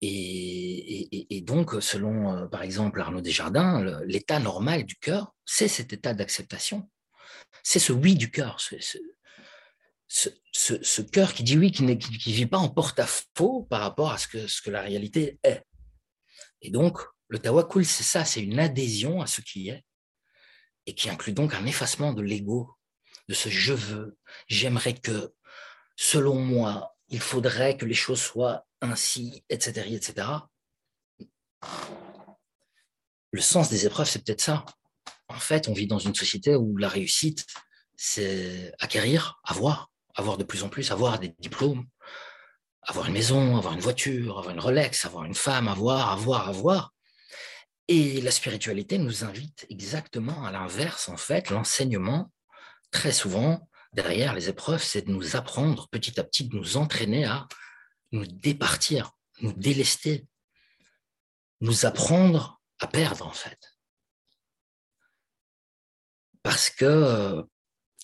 Et, 0.00 1.42
donc, 1.44 1.82
selon, 1.82 2.36
euh, 2.36 2.46
par 2.46 2.62
exemple, 2.62 3.00
Arnaud 3.00 3.20
Desjardins, 3.20 4.00
l'état 4.04 4.38
normal 4.38 4.84
du 4.84 4.96
cœur, 4.96 5.34
c'est 5.44 5.68
cet 5.68 5.92
état 5.92 6.14
d'acceptation. 6.14 6.88
C'est 7.62 7.78
ce 7.78 7.92
oui 7.92 8.14
du 8.14 8.30
cœur, 8.30 8.60
ce, 8.60 11.00
cœur 11.02 11.34
qui 11.34 11.42
dit 11.42 11.58
oui, 11.58 11.72
qui 11.72 11.82
ne 11.82 11.94
vit 11.94 12.46
pas 12.46 12.58
en 12.58 12.68
porte-à-faux 12.68 13.66
par 13.68 13.80
rapport 13.80 14.12
à 14.12 14.18
ce 14.18 14.28
que, 14.28 14.46
ce 14.46 14.62
que 14.62 14.70
la 14.70 14.82
réalité 14.82 15.38
est. 15.42 15.64
Et 16.62 16.70
donc, 16.70 17.00
le 17.28 17.38
tawakkul, 17.38 17.84
c'est 17.84 18.04
ça, 18.04 18.24
c'est 18.24 18.42
une 18.42 18.58
adhésion 18.58 19.20
à 19.20 19.26
ce 19.26 19.40
qui 19.40 19.68
est, 19.68 19.84
et 20.86 20.94
qui 20.94 21.10
inclut 21.10 21.32
donc 21.32 21.54
un 21.54 21.66
effacement 21.66 22.12
de 22.12 22.22
l'ego, 22.22 22.74
de 23.28 23.34
ce 23.34 23.48
je 23.48 23.74
veux, 23.74 24.16
j'aimerais 24.46 24.94
que, 24.94 25.34
selon 25.96 26.36
moi, 26.36 26.96
il 27.08 27.20
faudrait 27.20 27.76
que 27.76 27.84
les 27.84 27.94
choses 27.94 28.20
soient 28.20 28.67
ainsi, 28.80 29.44
etc., 29.48 29.88
etc. 29.90 30.28
Le 33.30 33.40
sens 33.40 33.68
des 33.68 33.86
épreuves, 33.86 34.08
c'est 34.08 34.24
peut-être 34.24 34.40
ça. 34.40 34.64
En 35.28 35.38
fait, 35.38 35.68
on 35.68 35.72
vit 35.72 35.86
dans 35.86 35.98
une 35.98 36.14
société 36.14 36.54
où 36.54 36.76
la 36.76 36.88
réussite, 36.88 37.44
c'est 37.96 38.72
acquérir, 38.78 39.40
avoir, 39.44 39.90
avoir 40.14 40.38
de 40.38 40.44
plus 40.44 40.62
en 40.62 40.68
plus, 40.68 40.90
avoir 40.90 41.18
des 41.18 41.34
diplômes, 41.38 41.86
avoir 42.82 43.06
une 43.06 43.12
maison, 43.12 43.56
avoir 43.56 43.74
une 43.74 43.80
voiture, 43.80 44.38
avoir 44.38 44.54
une 44.54 44.60
Rolex, 44.60 45.04
avoir 45.04 45.24
une 45.24 45.34
femme, 45.34 45.68
avoir, 45.68 46.10
avoir, 46.12 46.48
avoir. 46.48 46.94
Et 47.88 48.20
la 48.20 48.30
spiritualité 48.30 48.98
nous 48.98 49.24
invite 49.24 49.66
exactement 49.70 50.44
à 50.44 50.52
l'inverse, 50.52 51.08
en 51.08 51.16
fait, 51.16 51.50
l'enseignement, 51.50 52.30
très 52.90 53.12
souvent, 53.12 53.68
derrière 53.92 54.34
les 54.34 54.48
épreuves, 54.48 54.82
c'est 54.82 55.02
de 55.02 55.10
nous 55.10 55.36
apprendre 55.36 55.88
petit 55.90 56.18
à 56.18 56.24
petit, 56.24 56.48
de 56.48 56.56
nous 56.56 56.76
entraîner 56.76 57.24
à 57.24 57.46
nous 58.12 58.26
départir, 58.26 59.12
nous 59.40 59.52
délester, 59.52 60.26
nous 61.60 61.86
apprendre 61.86 62.60
à 62.78 62.86
perdre 62.86 63.26
en 63.26 63.32
fait. 63.32 63.78
Parce 66.42 66.70
que 66.70 67.44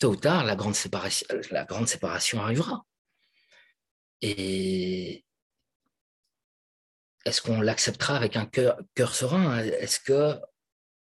tôt 0.01 0.11
ou 0.11 0.17
tard, 0.17 0.45
la 0.45 0.57
grande 0.57 0.75
séparation, 0.75 2.43
arrivera. 2.43 2.85
Et 4.21 5.25
est-ce 7.25 7.41
qu'on 7.41 7.61
l'acceptera 7.61 8.17
avec 8.17 8.37
un 8.37 8.45
cœur, 8.47 9.15
serein? 9.15 9.59
Est-ce 9.59 10.01
que 10.01 10.39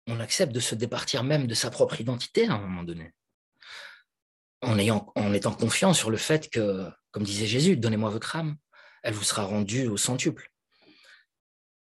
on 0.09 0.19
accepte 0.21 0.53
de 0.53 0.61
se 0.61 0.75
départir 0.75 1.23
même 1.23 1.47
de 1.47 1.55
sa 1.55 1.71
propre 1.71 2.01
identité 2.01 2.49
à 2.49 2.55
un 2.55 2.59
moment 2.59 2.83
donné? 2.83 3.15
En 4.63 4.79
étant 4.79 5.55
confiant 5.55 5.95
sur 5.95 6.11
le 6.11 6.17
fait 6.17 6.51
que, 6.51 6.91
comme 7.13 7.23
disait 7.23 7.47
Jésus, 7.47 7.77
donnez-moi 7.77 8.11
votre 8.11 8.37
âme, 8.37 8.57
elle 9.02 9.14
vous 9.14 9.25
sera 9.25 9.44
rendue 9.44 9.88
au 9.88 9.97
centuple. 9.97 10.50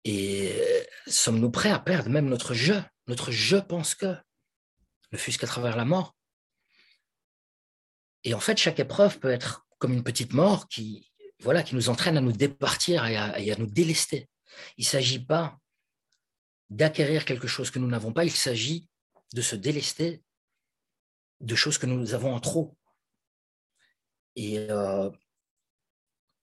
Et 0.05 0.55
sommes-nous 1.07 1.51
prêts 1.51 1.71
à 1.71 1.79
perdre 1.79 2.09
même 2.09 2.27
notre 2.27 2.53
je, 2.53 2.73
notre 3.07 3.31
je 3.31 3.57
pense 3.57 3.95
que, 3.95 4.15
ne 5.11 5.17
fût-ce 5.17 5.37
qu'à 5.37 5.47
travers 5.47 5.75
la 5.75 5.85
mort? 5.85 6.15
Et 8.23 8.33
en 8.33 8.39
fait, 8.39 8.57
chaque 8.57 8.79
épreuve 8.79 9.19
peut 9.19 9.31
être 9.31 9.65
comme 9.77 9.93
une 9.93 10.03
petite 10.03 10.33
mort 10.33 10.67
qui, 10.67 11.11
voilà, 11.39 11.63
qui 11.63 11.75
nous 11.75 11.89
entraîne 11.89 12.17
à 12.17 12.21
nous 12.21 12.31
départir 12.31 13.05
et 13.05 13.17
à, 13.17 13.39
et 13.39 13.51
à 13.51 13.55
nous 13.55 13.65
délester. 13.65 14.29
Il 14.77 14.83
ne 14.83 14.89
s'agit 14.89 15.23
pas 15.23 15.57
d'acquérir 16.69 17.25
quelque 17.25 17.47
chose 17.47 17.71
que 17.71 17.79
nous 17.79 17.87
n'avons 17.87 18.13
pas, 18.13 18.25
il 18.25 18.31
s'agit 18.31 18.87
de 19.33 19.41
se 19.41 19.55
délester 19.55 20.21
de 21.39 21.55
choses 21.55 21.77
que 21.77 21.85
nous 21.85 22.13
avons 22.13 22.33
en 22.33 22.39
trop. 22.39 22.77
Et 24.35 24.59
euh, 24.69 25.09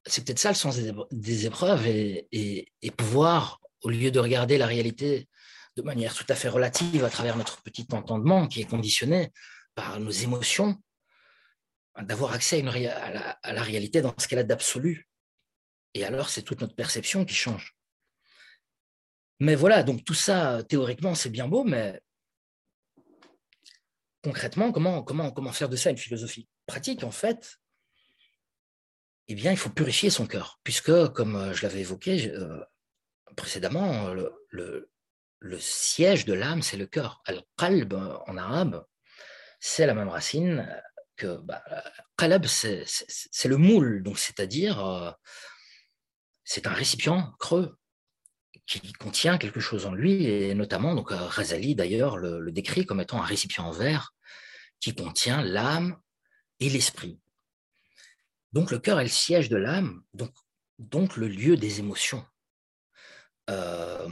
c'est 0.07 0.25
peut-être 0.25 0.39
ça 0.39 0.51
le 0.51 0.55
sens 0.55 0.79
des, 1.11 1.47
épreuves 1.47 1.87
et, 1.87 2.71
pouvoir, 2.97 3.61
au 3.83 3.91
lieu 3.91 4.11
de 4.11 4.19
regarder 4.19 4.59
la 4.59 4.67
réalité 4.67 5.29
de 5.77 5.83
manière 5.83 6.15
tout 6.15 6.25
à 6.29 6.35
fait 6.35 6.49
relative 6.49 7.05
à 7.05 7.11
travers 7.11 7.37
notre 7.37 7.63
petit 7.63 7.87
entendement 7.93 8.47
qui 8.49 8.63
est 8.63 8.71
conditionné 8.71 9.31
par 9.75 10.01
nos 10.01 10.11
émotions, 10.11 10.81
d'avoir 12.01 12.33
accès 12.33 12.65
à, 12.67 13.53
la, 13.53 13.63
réalité 13.63 14.01
dans 14.01 14.15
ce 14.19 14.27
qu'elle 14.27 14.39
a 14.39 14.45
d'absolu. 14.45 15.09
Et 15.93 16.05
alors, 16.05 16.31
c'est 16.31 16.43
toute 16.43 16.61
notre 16.61 16.75
perception 16.75 17.25
qui 17.25 17.35
change. 17.35 17.77
Mais 19.39 19.55
voilà, 19.55 19.83
donc 19.83 20.05
tout 20.05 20.15
ça, 20.15 20.63
théoriquement, 20.65 21.15
c'est 21.15 21.29
bien 21.29 21.47
beau, 21.47 21.65
mais 21.65 22.01
concrètement, 24.23 24.73
comment, 24.73 25.53
faire 25.53 25.69
de 25.69 25.77
ça 25.77 25.91
une 25.91 25.99
philosophie 25.99 26.49
pratique 26.67 27.05
En 27.05 27.11
fait, 27.11 27.59
eh 29.29 29.35
bien, 29.35 29.51
il 29.51 29.57
faut 29.57 29.71
purifier 29.71 30.11
son 30.11 30.27
cœur, 30.27 30.61
puisque, 30.63 31.09
comme 31.09 31.37
euh, 31.37 31.53
je 31.53 31.63
l'avais 31.63 31.81
évoqué 31.81 32.31
euh, 32.31 32.61
précédemment, 33.37 34.15
le, 34.15 34.33
le, 35.41 35.59
siège 35.59 36.25
de 36.25 36.33
l'âme, 36.33 36.63
c'est 36.63 36.77
le 36.77 36.87
cœur. 36.87 37.23
Al-qalb, 37.27 37.95
en 37.95 38.37
arabe, 38.37 38.85
c'est 39.61 39.87
la 39.87 39.95
même 39.95 40.09
racine 40.09 40.69
que 41.17 41.39
bah, 41.39 41.63
c'est 42.19 43.49
le 43.49 43.57
moule, 43.57 44.03
donc 44.03 44.19
c'est-à-dire, 44.19 44.85
euh, 44.85 45.11
c'est 46.45 46.67
un 46.67 46.73
récipient 46.73 47.35
creux 47.39 47.77
qui 48.67 48.93
contient 48.95 49.39
quelque 49.39 49.61
chose 49.61 49.87
en 49.87 49.93
lui, 49.93 50.27
et 50.27 50.55
notamment, 50.55 50.95
donc 50.95 51.11
Razali 51.11 51.75
d'ailleurs 51.75 52.17
le, 52.17 52.41
le, 52.41 52.53
décrit 52.53 52.85
comme 52.85 53.01
étant 53.01 53.23
un 53.23 53.25
récipient 53.25 53.65
en 53.65 53.71
verre 53.71 54.15
qui 54.81 54.95
contient 54.95 55.43
l'âme 55.43 55.97
et 56.59 56.69
l'esprit. 56.69 57.21
Donc 58.57 58.71
le 58.71 58.79
cœur 58.79 59.01
est 59.01 59.05
le 59.05 59.11
siège 59.11 59.51
de 59.51 59.59
l'âme, 59.59 60.03
donc, 60.15 60.35
donc 60.79 61.19
le 61.19 61.29
lieu 61.29 61.59
des 61.59 61.79
émotions, 61.79 62.25
euh, 63.51 64.09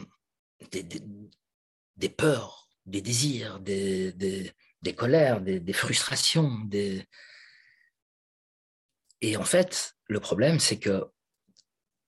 des, 0.71 2.11
peurs, 2.11 2.69
des 2.85 3.01
désirs, 3.01 3.59
des, 3.61 4.13
des 4.13 4.95
colères, 4.95 5.41
des, 5.41 5.73
frustrations. 5.73 6.59
Des... 6.67 7.09
Et 9.23 9.39
en 9.39 9.45
fait, 9.45 9.95
le 10.09 10.21
problème, 10.21 10.61
c'est 10.61 10.79
que 10.79 11.07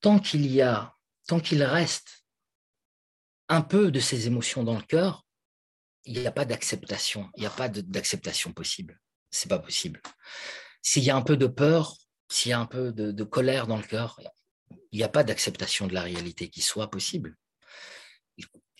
tant 0.02 0.18
qu'il 0.18 0.44
y 0.44 0.60
a, 0.60 0.94
tant 1.26 1.40
qu'il 1.40 1.62
reste 1.62 2.26
un 3.48 3.62
peu 3.62 3.90
de 3.90 3.98
ces 3.98 4.26
émotions 4.26 4.62
dans 4.62 4.76
le 4.76 4.84
cœur, 4.84 5.24
il 6.04 6.20
n'y 6.20 6.26
a 6.26 6.32
pas 6.32 6.44
d'acceptation, 6.44 7.30
il 7.38 7.40
n'y 7.40 7.46
a 7.46 7.50
pas 7.50 7.70
d'acceptation 7.70 8.52
possible. 8.52 9.00
C'est 9.30 9.48
pas 9.48 9.58
possible. 9.58 10.02
S'il 10.82 11.02
y 11.02 11.08
a 11.08 11.16
un 11.16 11.22
peu 11.22 11.38
de 11.38 11.46
peur, 11.46 11.96
s'il 12.28 12.50
y 12.50 12.52
a 12.52 12.60
un 12.60 12.66
peu 12.66 12.92
de, 12.92 13.24
colère 13.24 13.66
dans 13.66 13.76
le 13.76 13.82
cœur, 13.82 14.20
il 14.92 14.98
n'y 14.98 15.04
a 15.04 15.08
pas 15.08 15.24
d'acceptation 15.24 15.86
de 15.86 15.94
la 15.94 16.02
réalité 16.02 16.48
qui 16.48 16.62
soit 16.62 16.90
possible. 16.90 17.36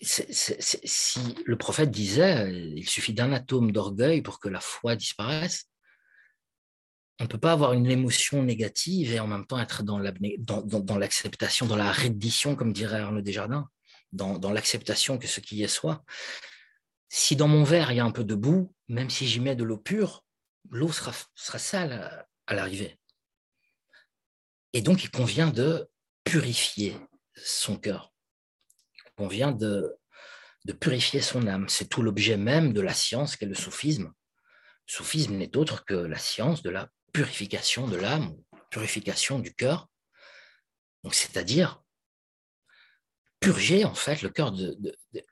si 0.01 1.19
le 1.45 1.57
prophète 1.57 1.91
disait, 1.91 2.51
il 2.51 2.87
suffit 2.87 3.13
d'un 3.13 3.31
atome 3.31 3.71
d'orgueil 3.71 4.21
pour 4.21 4.39
que 4.39 4.49
la 4.49 4.59
foi 4.59 4.95
disparaisse, 4.95 5.69
on 7.19 7.23
ne 7.23 7.29
peut 7.29 7.39
pas 7.39 7.53
avoir 7.53 7.73
une 7.73 7.87
émotion 7.87 8.43
négative 8.43 9.11
et 9.11 9.19
en 9.19 9.27
même 9.27 9.47
temps 9.47 9.59
être 9.59 9.81
dans 9.81 9.97
l'acceptation, 9.97 11.65
dans, 11.65 11.75
la 11.75 11.91
reddition, 11.91 12.55
comme 12.55 12.73
dirait 12.73 12.99
Arnaud 12.99 13.21
Desjardins, 13.21 13.67
dans, 14.11 14.37
dans 14.37 14.51
l'acceptation 14.51 15.17
que 15.17 15.27
ce 15.27 15.39
qui 15.39 15.63
est 15.63 15.67
soit 15.67 16.03
si 17.09 17.35
dans 17.35 17.47
mon 17.47 17.63
verre 17.63 17.91
il 17.91 17.97
y 17.97 17.99
a 17.99 18.05
un 18.05 18.11
peu 18.11 18.23
de 18.23 18.35
boue, 18.35 18.73
même 18.87 19.09
si 19.09 19.27
j'y 19.27 19.39
mets 19.39 19.55
de 19.55 19.63
l'eau 19.63 19.77
pure, 19.77 20.23
l'eau 20.69 20.91
sera, 20.91 21.13
sera 21.35 21.59
sale 21.59 22.27
à, 22.47 22.53
l'arrivée. 22.53 22.97
Et 24.73 24.81
donc 24.81 25.03
il 25.03 25.11
convient 25.11 25.49
de 25.49 25.89
purifier 26.23 26.95
son 27.35 27.77
cœur. 27.77 28.13
Il 29.05 29.11
convient 29.15 29.51
de, 29.51 29.97
purifier 30.79 31.21
son 31.21 31.47
âme. 31.47 31.69
C'est 31.69 31.87
tout 31.87 32.01
l'objet 32.01 32.37
même 32.37 32.73
de 32.73 32.81
la 32.81 32.93
science 32.93 33.35
qu'est 33.35 33.45
le 33.45 33.55
soufisme. 33.55 34.05
Le 34.05 34.93
soufisme 34.93 35.35
n'est 35.35 35.55
autre 35.55 35.85
que 35.85 35.93
la 35.93 36.17
science 36.17 36.61
de 36.61 36.69
la 36.69 36.89
purification 37.13 37.87
de 37.87 37.95
l'âme, 37.95 38.35
purification 38.69 39.39
du 39.39 39.53
cœur. 39.53 39.87
Donc 41.03 41.15
c'est-à-dire 41.15 41.81
purger 43.39 43.85
en 43.85 43.93
fait 43.93 44.21
le 44.21 44.29
cœur 44.29 44.51
de, 44.51 44.77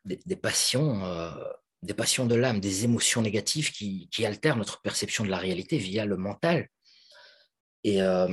des 0.05 0.35
passions 0.35 1.03
euh, 1.05 1.31
des 1.85 1.93
passions 1.93 2.25
de 2.25 2.35
l'âme, 2.35 2.59
des 2.59 2.83
émotions 2.83 3.21
négatives 3.21 3.71
qui, 3.71 4.25
altèrent 4.25 4.57
notre 4.57 4.81
perception 4.81 5.23
de 5.23 5.29
la 5.29 5.37
réalité 5.37 5.77
via 5.77 6.05
le 6.05 6.17
mental. 6.17 6.67
Et 7.83 8.01
euh, 8.01 8.27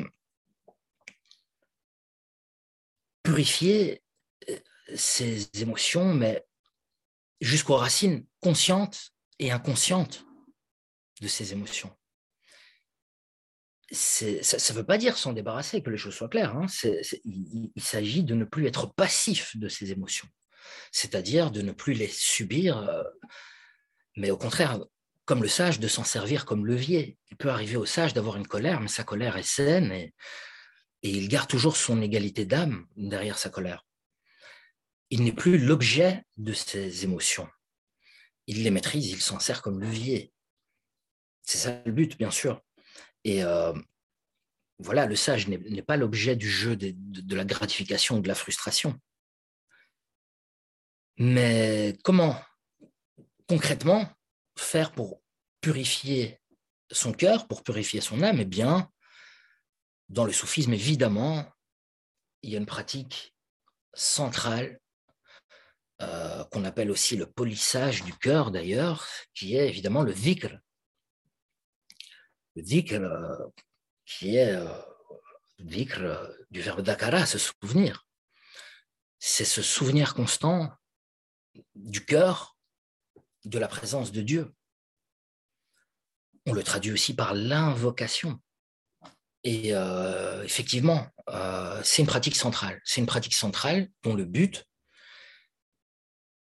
purifier 3.33 4.03
euh, 4.51 4.59
ces 4.95 5.49
émotions, 5.59 6.12
mais 6.12 6.45
jusqu'aux 7.41 7.77
racines 7.77 8.27
conscientes 8.41 9.12
et 9.39 9.51
inconscientes 9.51 10.27
de 11.23 11.29
ces 11.29 11.53
émotions. 11.53 11.91
ça 13.91 14.27
ne 14.27 14.73
veut 14.75 14.85
pas 14.85 14.99
dire 14.99 15.17
s'en 15.17 15.33
débarrasser, 15.33 15.83
que 15.83 15.89
les 15.89 15.97
choses 15.97 16.15
soient 16.15 16.29
claires. 16.29 16.55
Hein. 16.55 16.67
il, 17.25 17.73
s'agit 17.79 18.23
de 18.23 18.35
ne 18.35 18.45
plus 18.45 18.67
être 18.67 18.87
passif 18.87 19.57
de 19.57 19.69
ces 19.71 19.93
émotions, 19.93 20.29
c'est-à-dire 20.91 21.51
de 21.51 21.62
ne 21.62 21.73
plus 21.73 21.95
les 21.95 22.09
subir, 22.09 22.77
euh, 22.77 23.03
mais 24.19 24.31
au 24.31 24.37
contraire, 24.37 24.79
comme 25.25 25.43
le 25.43 25.49
sage, 25.49 25.81
de 25.81 25.89
s'en 25.89 26.05
servir 26.05 26.45
comme 26.45 26.67
levier. 26.67 27.17
Il 27.31 27.39
peut 27.39 27.49
arriver 27.49 27.77
au 27.77 27.87
sage 27.87 28.12
d'avoir 28.12 28.37
une 28.37 28.47
colère, 28.47 28.81
mais 28.81 28.89
sa 28.89 29.05
colère 29.05 29.39
est 29.39 29.51
saine 29.59 29.91
et, 29.91 30.12
et 31.03 31.11
il 31.11 31.29
garde 31.29 31.49
toujours 31.49 31.77
son 31.77 32.01
égalité 32.01 32.45
d'âme 32.45 32.87
derrière 32.97 33.39
sa 33.39 33.51
colère. 33.51 33.87
Il 35.11 35.25
n'est 35.25 35.33
plus 35.33 35.59
l'objet 35.59 36.25
de 36.37 36.53
ses 36.53 37.05
émotions. 37.05 37.49
Il 38.47 38.63
les 38.63 38.71
maîtrise, 38.71 39.11
il 39.11 39.21
s'en 39.21 39.39
sert 39.39 39.63
comme 39.63 39.81
levier. 39.81 40.33
C'est 41.43 41.59
ça 41.59 41.83
le 41.85 41.93
but, 41.93 42.17
bien 42.17 42.31
sûr. 42.31 42.63
Et 43.25 43.45
euh, 43.45 43.73
voilà, 44.79 45.07
le 45.07 45.17
sage 45.17 45.49
n'est 45.49 45.83
pas 45.83 45.97
l'objet 45.97 46.37
du 46.37 46.49
jeu 46.49 46.77
de, 46.77 46.93
de, 46.95 47.37
la 47.37 47.45
gratification 47.45 48.19
ou 48.19 48.21
de 48.21 48.29
la 48.29 48.35
frustration. 48.35 48.99
Mais 51.19 51.97
comment 52.05 52.41
concrètement 53.49 54.09
faire 54.57 54.93
pour 54.93 55.21
purifier 55.61 56.41
son 56.91 57.13
cœur, 57.13 57.47
pour 57.49 57.63
purifier 57.63 58.01
son 58.01 58.23
âme? 58.23 58.41
Eh 58.41 58.45
bien, 58.45 58.91
dans 60.12 60.26
le 60.26 60.33
soufisme, 60.33 60.75
évidemment, 60.75 61.50
il 62.42 62.50
y 62.50 62.54
a 62.54 62.59
une 62.59 62.66
pratique 62.66 63.35
centrale 63.95 64.78
euh, 66.02 66.45
qu'on 66.45 66.64
appelle 66.64 66.90
aussi 66.90 67.16
le 67.16 67.26
polissage 67.26 68.02
du 68.04 68.12
cœur 68.12 68.50
d'ailleurs, 68.50 69.09
qui 69.33 69.57
est 69.57 69.69
évidemment 69.69 70.02
le 70.02 70.12
dhikr. 70.12 70.59
Le 72.57 72.62
dhikr, 72.62 73.00
euh, 73.00 73.49
qui 74.04 74.37
est 74.37 74.54
euh, 74.54 74.83
dhikr 75.61 76.00
du 76.50 76.61
verbe 76.61 76.83
dakara, 76.83 77.25
se 77.25 77.38
souvenir. 77.38 78.07
C'est 79.19 79.47
ce 79.47 79.62
souvenir 79.62 80.14
constant 80.14 80.71
du 81.75 82.04
cœur 82.04 82.59
de 83.47 83.59
la 83.59 83.69
présence 83.69 84.12
de 84.12 84.21
Dieu. 84.21 84.54
On 86.45 86.52
le 86.52 86.62
traduit 86.62 86.92
aussi 86.92 87.14
par 87.14 87.33
l'invocation. 87.33 88.42
Et 89.45 89.75
euh, 89.75 90.43
effectivement, 90.45 91.07
euh, 91.29 91.81
c'est 91.85 92.03
une 92.03 92.09
pratique 92.09 92.37
centrale. 92.37 92.81
C'est 92.85 93.01
une 93.01 93.07
pratique 93.07 93.35
centrale 93.35 93.89
dont 94.03 94.15
le 94.15 94.25
but 94.25 94.65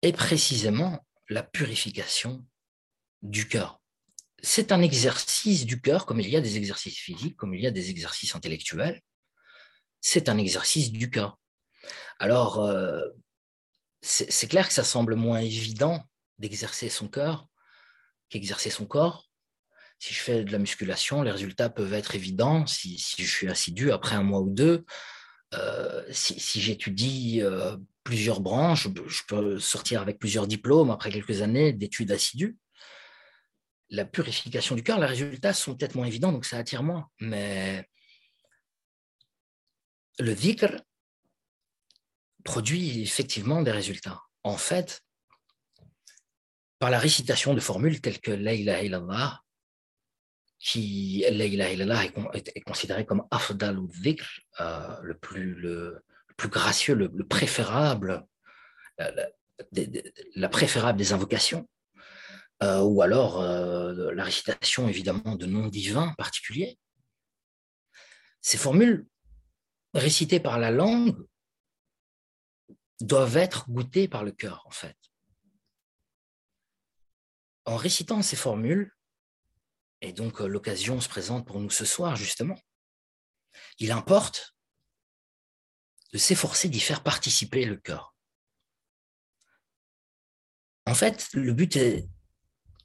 est 0.02 0.14
précisément 0.14 1.06
la 1.30 1.42
purification 1.42 2.46
du 3.22 3.48
cœur. 3.48 3.82
C'est 4.44 4.72
un 4.72 4.82
exercice 4.82 5.66
du 5.66 5.82
cœur, 5.82 6.06
comme 6.06 6.20
il 6.20 6.30
y 6.30 6.36
a 6.36 6.42
des 6.42 6.58
exercices 6.58 7.00
physiques, 7.00 7.36
comme 7.36 7.56
il 7.56 7.62
y 7.62 7.68
a 7.68 7.72
des 7.72 7.90
exercices 7.90 8.36
intellectuels. 8.36 9.02
C'est 10.02 10.30
un 10.30 10.38
exercice 10.38 10.92
du 10.92 11.10
cœur. 11.10 11.40
Alors, 12.20 12.60
euh, 12.60 13.02
c'est 14.02 14.48
clair 14.48 14.68
que 14.68 14.74
ça 14.74 14.84
semble 14.84 15.16
moins 15.16 15.40
évident 15.40 16.04
d'exercer 16.38 16.90
son 16.90 17.08
cœur 17.08 17.48
qu'exercer 18.30 18.70
son 18.70 18.86
corps, 18.86 19.25
si 20.00 20.14
je 20.14 20.20
fais 20.20 20.44
de 20.44 20.52
la 20.52 20.60
musculation, 20.60 21.22
les 21.24 21.32
résultats 21.32 21.70
peuvent 21.70 21.94
être 21.94 22.16
évidents 22.16 22.66
si, 22.68 22.98
je 22.98 23.24
suis 23.24 23.50
assidu 23.50 23.92
après 23.92 24.16
un 24.16 24.24
mois 24.24 24.42
ou 24.42 24.50
deux. 24.50 24.86
Euh, 25.54 26.04
si, 26.12 26.62
j'étudie 26.62 27.42
euh, 27.42 27.78
plusieurs 28.04 28.42
branches, 28.42 28.88
je 29.08 29.22
peux 29.28 29.60
sortir 29.60 30.02
avec 30.02 30.20
plusieurs 30.20 30.48
diplômes 30.48 30.92
après 30.92 31.12
quelques 31.12 31.42
années 31.42 31.74
d'études 31.74 32.12
assidues. 32.12 32.58
La 33.90 34.06
purification 34.06 34.76
du 34.76 34.84
cœur, 34.84 35.00
les 35.00 35.06
résultats 35.06 35.54
sont 35.54 35.76
peut-être 35.76 35.96
moins 35.96 36.08
évidents, 36.08 36.32
donc 36.32 36.46
ça 36.46 36.58
attire 36.58 36.84
moins. 36.84 37.08
Mais 37.20 37.88
le 40.20 40.34
dhikr 40.34 40.82
produit 42.44 43.02
effectivement 43.02 43.62
des 43.62 43.72
résultats. 43.72 44.22
En 44.44 44.58
fait, 44.58 45.02
par 46.80 46.90
la 46.90 47.00
récitation 47.00 47.54
de 47.54 47.60
formules 47.60 48.02
telles 48.02 48.20
que 48.20 48.32
La 48.32 48.54
ilaha 48.54 49.45
qui, 50.66 51.24
est, 51.24 52.62
considéré 52.62 53.06
comme 53.06 53.24
afdal 53.30 53.78
ou 53.78 53.88
dhikr, 53.88 54.42
euh, 54.62 54.98
le, 55.04 55.16
plus, 55.16 55.54
le, 55.54 56.04
plus 56.38 56.50
gracieux, 56.50 56.96
le, 56.96 57.28
préférable, 57.28 58.26
la, 58.98 60.50
préférable 60.50 60.98
des 60.98 61.14
invocations, 61.14 61.70
euh, 62.64 62.80
ou 62.80 63.04
alors 63.04 63.42
euh, 63.42 64.12
la 64.16 64.24
récitation 64.24 64.90
évidemment 64.90 65.36
de 65.36 65.46
noms 65.46 65.68
divins 65.68 66.16
particuliers. 66.18 66.80
Ces 68.42 68.58
formules 68.58 69.06
récitées 69.94 70.40
par 70.40 70.58
la 70.58 70.72
langue 70.72 71.16
doivent 73.02 73.38
être 73.38 73.70
goûtées 73.70 74.08
par 74.08 74.24
le 74.24 74.32
cœur, 74.32 74.64
en 74.66 74.72
fait. 74.72 74.98
En 77.66 77.76
récitant 77.76 78.24
ces 78.24 78.36
formules, 78.36 78.92
et 80.02 80.14
donc, 80.14 80.42
euh, 80.42 80.48
l'occasion 80.48 81.00
se 81.02 81.10
présente 81.10 81.48
pour 81.48 81.60
nous 81.60 81.70
ce 81.70 81.86
soir, 81.86 82.16
justement. 82.16 82.60
Il 83.80 83.92
importe 83.92 84.56
de 86.14 86.18
s'efforcer 86.18 86.70
d'y 86.70 86.80
faire 86.80 87.04
participer 87.04 87.66
le 87.66 87.78
cœur. 87.78 88.16
En 90.86 90.94
fait, 90.94 91.30
le 91.34 91.54
but 91.54 91.76
est 91.76 92.08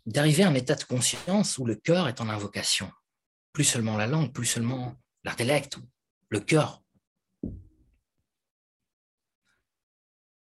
d'arriver 0.06 0.42
à 0.42 0.48
un 0.48 0.54
état 0.54 0.74
de 0.74 0.84
conscience 0.84 1.58
où 1.58 1.66
le 1.66 1.74
cœur 1.74 2.08
est 2.08 2.20
en 2.20 2.28
invocation. 2.28 2.90
Plus 3.52 3.64
seulement 3.64 3.96
la 3.96 4.06
langue, 4.06 4.32
plus 4.32 4.46
seulement 4.46 4.96
l'intellect, 5.24 5.78
le 6.28 6.40
cœur. 6.40 6.82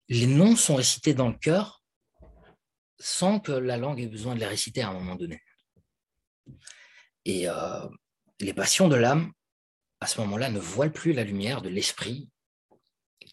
Les 0.10 0.28
noms 0.28 0.56
sont 0.56 0.76
récités 0.76 1.14
dans 1.14 1.30
le 1.30 1.38
cœur 1.38 1.84
sans 3.00 3.40
que 3.40 3.52
la 3.52 3.78
langue 3.78 4.00
ait 4.00 4.08
besoin 4.08 4.36
de 4.36 4.40
les 4.40 4.48
réciter 4.48 4.82
à 4.82 4.90
un 4.90 4.94
moment 4.94 5.16
donné. 5.16 5.42
Et 7.26 7.50
euh, 7.50 7.88
les 8.40 8.54
passions 8.54 8.88
de 8.88 8.96
l'âme, 8.96 9.32
à 10.00 10.08
ce 10.08 10.20
moment-là, 10.22 10.50
ne 10.50 10.60
voilent 10.60 10.92
plus 10.92 11.14
la 11.14 11.24
lumière 11.24 11.62
de 11.62 11.70
l'esprit, 11.70 12.30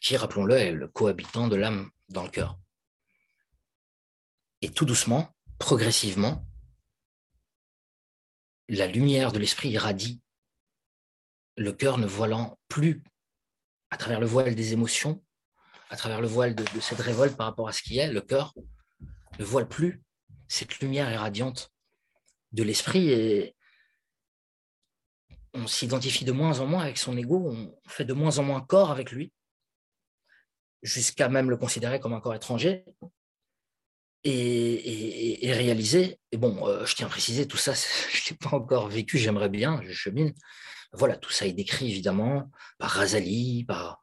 qui, 0.03 0.17
rappelons-le, 0.17 0.57
est 0.57 0.73
le 0.73 0.89
cohabitant 0.89 1.49
de 1.49 1.57
l'âme 1.57 1.91
dans 2.09 2.25
le 2.25 2.31
cœur. 2.31 2.59
Et 4.63 4.71
tout 4.71 4.85
doucement, 4.85 5.35
progressivement, 5.59 6.47
la 8.69 8.87
lumière 8.87 9.33
de 9.33 9.39
l'esprit 9.39 9.71
irradie, 9.71 10.21
le 11.57 11.73
cœur 11.73 11.99
ne 11.99 12.07
voilant 12.07 12.59
plus 12.69 13.03
à 13.91 13.97
travers 13.97 14.21
le 14.21 14.27
voile 14.27 14.55
des 14.55 14.73
émotions, 14.73 15.23
à 15.89 15.97
travers 15.97 16.21
le 16.21 16.27
voile 16.27 16.55
de, 16.55 16.65
de 16.75 16.81
cette 16.81 16.99
révolte 16.99 17.37
par 17.37 17.47
rapport 17.47 17.69
à 17.69 17.73
ce 17.73 17.83
qui 17.83 17.99
est, 17.99 18.13
le 18.13 18.21
cœur 18.21 18.55
ne 19.39 19.45
voile 19.45 19.69
plus 19.69 20.03
cette 20.49 20.79
lumière 20.81 21.11
irradiante 21.11 21.73
de 22.53 22.63
l'esprit 22.63 23.11
et 23.11 23.57
on 25.55 25.67
s'identifie 25.67 26.25
de 26.25 26.33
moins 26.33 26.61
en 26.61 26.67
moins 26.67 26.83
avec 26.83 26.99
son 26.99 27.17
ego, 27.17 27.51
on 27.51 27.75
fait 27.89 28.05
de 28.05 28.13
moins 28.13 28.39
en 28.39 28.43
moins 28.43 28.61
corps 28.61 28.91
avec 28.91 29.11
lui, 29.11 29.33
jusqu'à 30.83 31.29
même 31.29 31.51
le 31.51 31.57
considérer 31.57 31.99
comme 31.99 32.13
un 32.13 32.21
corps 32.21 32.35
étranger 32.35 32.85
et, 34.25 35.53
réaliser. 35.53 36.19
Et 36.33 36.37
bon, 36.37 36.67
euh, 36.67 36.85
je 36.85 36.95
tiens 36.95 37.07
à 37.07 37.11
préciser, 37.11 37.47
tout 37.47 37.57
ça, 37.57 37.73
je 37.75 37.79
ne 37.79 38.31
l'ai 38.31 38.37
pas 38.37 38.57
encore 38.57 38.89
vécu, 38.89 39.19
j'aimerais 39.19 39.49
bien, 39.49 39.81
je 39.85 39.93
chemine. 39.93 40.35
Voilà, 40.93 41.17
tout 41.17 41.31
ça 41.31 41.47
est 41.47 41.53
décrit 41.53 41.91
évidemment 41.91 42.51
par 42.79 42.91
Razali, 42.91 43.65
par... 43.65 44.01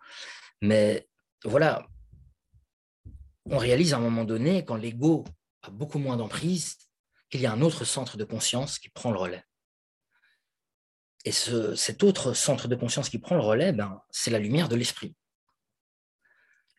mais 0.61 1.07
voilà, 1.43 1.87
on 3.45 3.57
réalise 3.57 3.93
à 3.93 3.97
un 3.97 4.01
moment 4.01 4.25
donné, 4.25 4.63
quand 4.65 4.75
l'ego 4.75 5.23
a 5.61 5.69
beaucoup 5.69 5.99
moins 5.99 6.17
d'emprise, 6.17 6.77
qu'il 7.33 7.41
y 7.41 7.47
a 7.47 7.51
un 7.51 7.63
autre 7.63 7.83
centre 7.83 8.15
de 8.15 8.25
conscience 8.25 8.77
qui 8.77 8.89
prend 8.89 9.09
le 9.09 9.17
relais. 9.17 9.43
Et 11.25 11.31
cet 11.31 12.03
autre 12.03 12.33
centre 12.33 12.67
de 12.67 12.75
conscience 12.75 13.09
qui 13.09 13.17
prend 13.17 13.33
le 13.33 13.41
relais, 13.41 13.73
ben, 13.73 13.99
c'est 14.11 14.29
la 14.29 14.37
lumière 14.37 14.69
de 14.69 14.75
l'esprit. 14.75 15.15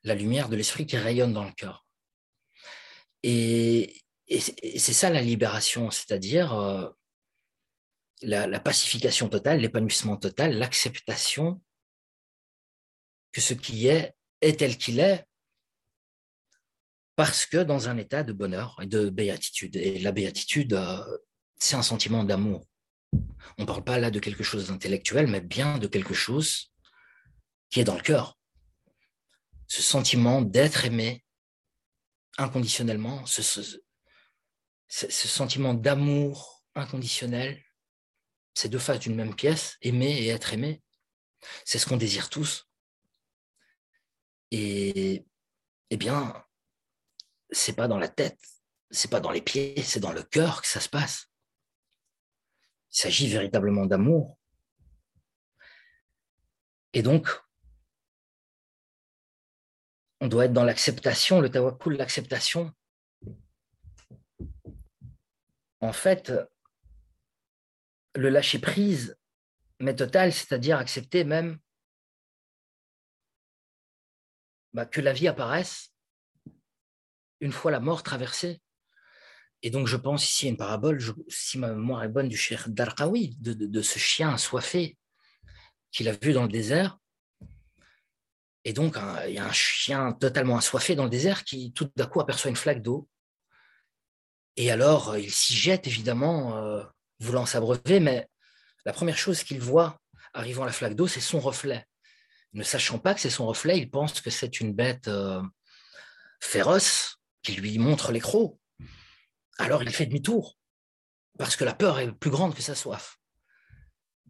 La 0.04 0.14
lumière 0.14 0.48
de 0.48 0.54
l'esprit 0.54 0.86
qui 0.86 0.96
rayonne 0.96 1.32
dans 1.32 1.42
le 1.42 1.50
cœur. 1.50 1.84
Et, 3.24 4.00
c'est 4.28 4.92
ça 4.92 5.10
la 5.10 5.22
libération, 5.22 5.90
c'est-à-dire 5.90 6.54
euh, 6.54 6.88
la, 8.22 8.60
pacification 8.60 9.28
totale, 9.28 9.58
l'épanouissement 9.58 10.16
total, 10.16 10.56
l'acceptation 10.56 11.60
que 13.32 13.40
ce 13.40 13.54
qui 13.54 13.88
est 13.88 14.14
est 14.40 14.60
tel 14.60 14.78
qu'il 14.78 15.00
est 15.00 15.26
parce 17.16 17.46
que 17.46 17.58
dans 17.58 17.88
un 17.88 17.96
état 17.96 18.22
de 18.22 18.32
bonheur 18.32 18.78
et 18.82 18.86
de 18.86 19.08
béatitude. 19.08 19.76
Et 19.76 19.98
la 20.00 20.12
béatitude, 20.12 20.74
euh, 20.74 21.18
c'est 21.58 21.76
un 21.76 21.82
sentiment 21.82 22.24
d'amour. 22.24 22.66
On 23.58 23.62
ne 23.62 23.66
parle 23.66 23.84
pas 23.84 23.98
là 23.98 24.10
de 24.10 24.18
quelque 24.18 24.42
chose 24.42 24.68
d'intellectuel, 24.68 25.28
mais 25.28 25.40
bien 25.40 25.78
de 25.78 25.86
quelque 25.86 26.14
chose 26.14 26.72
qui 27.70 27.80
est 27.80 27.84
dans 27.84 27.94
le 27.94 28.02
cœur. 28.02 28.38
Ce 29.68 29.82
sentiment 29.82 30.42
d'être 30.42 30.84
aimé 30.84 31.24
inconditionnellement, 32.36 33.24
ce, 33.26 33.78
sentiment 34.88 35.74
d'amour 35.74 36.64
inconditionnel, 36.74 37.62
c'est 38.54 38.68
deux 38.68 38.78
faces 38.78 39.00
d'une 39.00 39.14
même 39.14 39.34
pièce, 39.34 39.76
aimer 39.82 40.10
et 40.10 40.28
être 40.28 40.52
aimé. 40.52 40.82
C'est 41.64 41.78
ce 41.78 41.86
qu'on 41.86 41.96
désire 41.96 42.28
tous. 42.28 42.68
Et 44.50 45.24
eh 45.90 45.96
bien, 45.96 46.43
c'est 47.54 47.74
pas 47.74 47.88
dans 47.88 47.98
la 47.98 48.08
tête, 48.08 48.40
c'est 48.90 49.10
pas 49.10 49.20
dans 49.20 49.30
les 49.30 49.42
pieds, 49.42 49.80
c'est 49.82 50.00
dans 50.00 50.12
le 50.12 50.22
cœur 50.22 50.60
que 50.62 50.68
ça 50.68 50.80
se 50.80 50.88
passe. 50.88 51.30
Il 52.92 52.98
s'agit 52.98 53.28
véritablement 53.28 53.86
d'amour. 53.86 54.38
Et 56.92 57.02
donc, 57.02 57.28
on 60.20 60.28
doit 60.28 60.46
être 60.46 60.52
dans 60.52 60.64
l'acceptation, 60.64 61.40
le 61.40 61.50
tawakkul, 61.50 61.96
l'acceptation. 61.96 62.72
En 65.80 65.92
fait, 65.92 66.32
le 68.14 68.28
lâcher 68.28 68.58
prise, 68.58 69.18
mais 69.80 69.94
total, 69.94 70.32
c'est-à-dire 70.32 70.78
accepter 70.78 71.24
même 71.24 71.58
bah, 74.72 74.86
que 74.86 75.00
la 75.00 75.12
vie 75.12 75.28
apparaisse 75.28 75.93
une 77.44 77.52
fois 77.52 77.70
la 77.70 77.78
mort 77.78 78.02
traversée. 78.02 78.60
Et 79.62 79.70
donc, 79.70 79.86
je 79.86 79.96
pense 79.96 80.24
ici 80.24 80.46
à 80.46 80.48
une 80.48 80.56
parabole, 80.56 80.98
si 81.28 81.58
ma 81.58 81.68
mémoire 81.68 82.02
est 82.02 82.08
bonne, 82.08 82.28
du 82.28 82.38
cher 82.38 82.64
Darqawi, 82.68 83.36
de, 83.38 83.82
ce 83.82 83.98
chien 83.98 84.32
assoiffé 84.32 84.96
qu'il 85.92 86.08
a 86.08 86.12
vu 86.12 86.32
dans 86.32 86.42
le 86.42 86.48
désert. 86.48 86.98
Et 88.64 88.72
donc, 88.72 88.96
il 89.26 89.34
y 89.34 89.38
a 89.38 89.46
un 89.46 89.52
chien 89.52 90.12
totalement 90.14 90.56
assoiffé 90.56 90.94
dans 90.94 91.04
le 91.04 91.10
désert 91.10 91.44
qui, 91.44 91.72
tout 91.72 91.90
d'un 91.96 92.06
coup, 92.06 92.20
aperçoit 92.20 92.48
une 92.48 92.56
flaque 92.56 92.82
d'eau. 92.82 93.08
Et 94.56 94.70
alors, 94.70 95.18
il 95.18 95.30
s'y 95.30 95.54
jette, 95.54 95.86
évidemment, 95.86 96.56
euh, 96.56 96.82
voulant 97.20 97.44
s'abreuver, 97.44 98.00
mais 98.00 98.26
la 98.86 98.94
première 98.94 99.18
chose 99.18 99.42
qu'il 99.42 99.60
voit 99.60 100.00
arrivant 100.32 100.62
à 100.62 100.66
la 100.66 100.72
flaque 100.72 100.94
d'eau, 100.94 101.08
c'est 101.08 101.20
son 101.20 101.40
reflet. 101.40 101.84
Ne 102.54 102.62
sachant 102.62 102.98
pas 102.98 103.14
que 103.14 103.20
c'est 103.20 103.30
son 103.30 103.46
reflet, 103.46 103.78
il 103.78 103.90
pense 103.90 104.20
que 104.20 104.30
c'est 104.30 104.60
une 104.60 104.72
bête 104.72 105.08
euh, 105.08 105.42
féroce 106.40 107.18
qui 107.44 107.52
lui 107.52 107.78
montre 107.78 108.10
les. 108.10 108.22
Alors 109.58 109.82
il 109.82 109.90
fait 109.90 110.06
demi-tour, 110.06 110.58
parce 111.38 111.54
que 111.54 111.64
la 111.64 111.74
peur 111.74 112.00
est 112.00 112.10
plus 112.10 112.30
grande 112.30 112.54
que 112.54 112.62
sa 112.62 112.74
soif. 112.74 113.18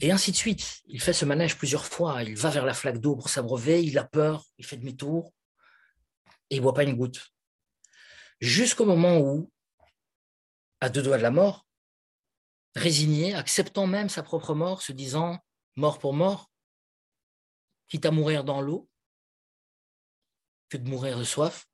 Et 0.00 0.11
ainsi 0.11 0.33
de 0.33 0.37
suite. 0.37 0.83
Il 0.87 1.00
fait 1.00 1.12
ce 1.12 1.24
manège 1.24 1.57
plusieurs 1.57 1.87
fois. 1.87 2.24
Il 2.24 2.37
va 2.37 2.50
vers 2.50 2.66
la 2.66 2.74
flaque 2.74 2.98
d'eau 2.98 3.14
pour 3.14 3.29
s'abreuver, 3.29 3.83
il 3.83 3.96
a 3.96 4.05
peur, 4.05 4.44
il 4.59 4.66
fait 4.66 4.77
demi-tour, 4.77 5.33
et 6.50 6.57
il 6.57 6.59
ne 6.59 6.62
boit 6.62 6.74
pas 6.74 6.83
une 6.83 6.96
goutte. 6.96 7.33
Jusqu'au 8.40 8.85
moment 8.85 9.18
où, 9.18 9.50
à 10.81 10.90
deux 10.90 11.03
doigts 11.03 11.16
de 11.16 11.22
la 11.22 11.31
mort, 11.31 11.66
résigné, 12.74 13.35
acceptant 13.35 13.87
même 13.87 14.09
sa 14.09 14.22
propre 14.22 14.55
mort, 14.55 14.83
se 14.83 14.92
disant 14.92 15.38
mort 15.77 15.98
pour 16.00 16.12
mort, 16.12 16.50
quitte 17.87 18.05
à 18.05 18.11
mourir 18.11 18.42
dans 18.42 18.61
l'eau 18.61 18.88
que 20.68 20.77
de 20.77 20.88
mourir 20.88 21.18
de 21.18 21.24
soif. 21.24 21.66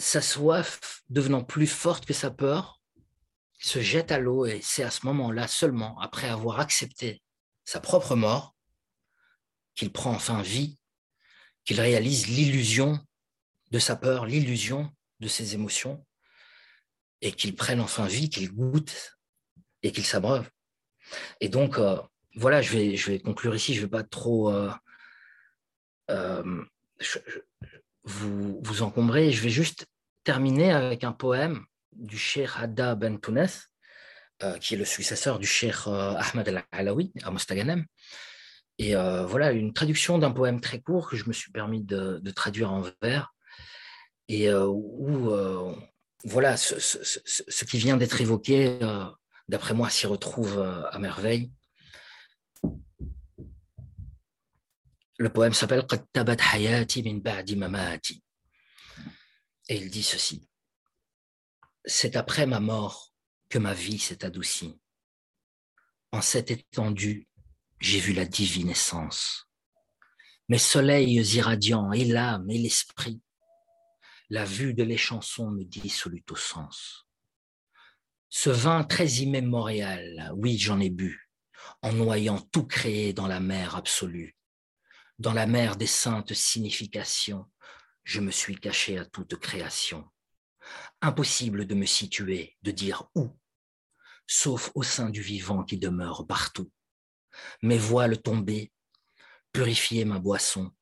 Sa 0.00 0.22
soif 0.22 1.02
devenant 1.10 1.44
plus 1.44 1.66
forte 1.66 2.06
que 2.06 2.14
sa 2.14 2.30
peur, 2.30 2.80
il 3.58 3.66
se 3.66 3.80
jette 3.80 4.10
à 4.10 4.18
l'eau 4.18 4.46
et 4.46 4.60
c'est 4.62 4.82
à 4.82 4.90
ce 4.90 5.04
moment-là 5.04 5.46
seulement, 5.46 6.00
après 6.00 6.30
avoir 6.30 6.58
accepté 6.58 7.22
sa 7.66 7.80
propre 7.80 8.16
mort, 8.16 8.56
qu'il 9.74 9.92
prend 9.92 10.12
enfin 10.12 10.40
vie, 10.40 10.78
qu'il 11.66 11.82
réalise 11.82 12.28
l'illusion 12.28 12.98
de 13.72 13.78
sa 13.78 13.94
peur, 13.94 14.24
l'illusion 14.24 14.90
de 15.20 15.28
ses 15.28 15.52
émotions, 15.54 16.02
et 17.20 17.32
qu'il 17.32 17.54
prenne 17.54 17.80
enfin 17.80 18.06
vie, 18.06 18.30
qu'il 18.30 18.50
goûte 18.50 19.18
et 19.82 19.92
qu'il 19.92 20.06
s'abreuve. 20.06 20.48
Et 21.40 21.50
donc, 21.50 21.76
euh, 21.76 22.00
voilà, 22.36 22.62
je 22.62 22.72
vais, 22.72 22.96
je 22.96 23.10
vais 23.10 23.20
conclure 23.20 23.54
ici, 23.54 23.74
je 23.74 23.80
ne 23.80 23.84
vais 23.84 23.90
pas 23.90 24.02
trop 24.02 24.50
euh, 24.50 24.72
euh, 26.10 26.64
vous, 28.10 28.60
vous 28.62 28.82
encombrer, 28.82 29.30
je 29.32 29.42
vais 29.42 29.50
juste 29.50 29.86
terminer 30.24 30.72
avec 30.72 31.04
un 31.04 31.12
poème 31.12 31.64
du 31.92 32.18
Cheikh 32.18 32.50
Hadda 32.56 32.94
Ben 32.94 33.18
Tounes, 33.18 33.48
qui 34.60 34.74
est 34.74 34.78
le 34.78 34.84
successeur 34.84 35.38
du 35.38 35.46
Cheikh 35.46 35.86
Ahmed 35.86 36.48
Al-Alawi 36.48 37.12
à 37.22 37.30
Mostaganem. 37.30 37.84
Et 38.78 38.94
voilà, 38.94 39.52
une 39.52 39.72
traduction 39.72 40.18
d'un 40.18 40.30
poème 40.30 40.60
très 40.60 40.80
court 40.80 41.08
que 41.08 41.16
je 41.16 41.26
me 41.26 41.32
suis 41.32 41.50
permis 41.50 41.82
de, 41.82 42.30
traduire 42.34 42.72
en 42.72 42.82
vers, 43.02 43.34
et 44.28 44.52
où 44.52 45.30
voilà, 46.24 46.56
ce, 46.56 47.64
qui 47.64 47.78
vient 47.78 47.96
d'être 47.96 48.20
évoqué, 48.20 48.78
euh, 48.82 49.04
d'après 49.48 49.74
moi, 49.74 49.88
s'y 49.88 50.06
retrouve 50.06 50.58
euh, 50.58 50.82
à 50.90 50.98
merveille. 50.98 51.50
Le 55.20 55.28
poème 55.28 55.52
s'appelle 55.52 55.86
Et 59.68 59.76
il 59.76 59.90
dit 59.90 60.02
ceci 60.02 60.48
C'est 61.84 62.16
après 62.16 62.46
ma 62.46 62.58
mort 62.58 63.12
que 63.50 63.58
ma 63.58 63.74
vie 63.74 63.98
s'est 63.98 64.24
adoucie. 64.24 64.80
En 66.10 66.22
cette 66.22 66.50
étendue, 66.50 67.28
j'ai 67.80 68.00
vu 68.00 68.14
la 68.14 68.24
divine 68.24 68.70
essence. 68.70 69.46
Mes 70.48 70.56
soleils 70.56 71.20
irradiants 71.36 71.92
et 71.92 72.06
l'âme 72.06 72.48
et 72.48 72.56
l'esprit 72.56 73.20
la 74.30 74.46
vue 74.46 74.72
de 74.72 74.84
les 74.84 74.96
chansons 74.96 75.50
me 75.50 75.64
dissolut 75.64 76.24
au 76.30 76.36
sens. 76.36 77.06
Ce 78.30 78.48
vin 78.48 78.84
très 78.84 79.06
immémorial, 79.06 80.32
oui, 80.34 80.56
j'en 80.56 80.80
ai 80.80 80.88
bu, 80.88 81.30
en 81.82 81.92
noyant 81.92 82.40
tout 82.40 82.64
créé 82.64 83.12
dans 83.12 83.26
la 83.26 83.40
mer 83.40 83.76
absolue. 83.76 84.39
Dans 85.20 85.34
la 85.34 85.46
mer 85.46 85.76
des 85.76 85.86
saintes 85.86 86.32
significations, 86.32 87.44
je 88.04 88.22
me 88.22 88.30
suis 88.30 88.56
caché 88.56 88.96
à 88.96 89.04
toute 89.04 89.36
création. 89.36 90.08
Impossible 91.02 91.66
de 91.66 91.74
me 91.74 91.84
situer, 91.84 92.56
de 92.62 92.70
dire 92.70 93.04
où, 93.14 93.28
sauf 94.26 94.72
au 94.74 94.82
sein 94.82 95.10
du 95.10 95.20
vivant 95.20 95.62
qui 95.62 95.76
demeure 95.76 96.26
partout. 96.26 96.72
Mes 97.60 97.76
voiles 97.76 98.22
tombées, 98.22 98.72
purifier 99.52 100.06
ma 100.06 100.18
boisson, 100.18 100.72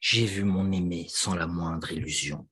j'ai 0.00 0.26
vu 0.26 0.42
mon 0.42 0.72
aimé 0.72 1.06
sans 1.08 1.36
la 1.36 1.46
moindre 1.46 1.92
illusion. 1.92 2.48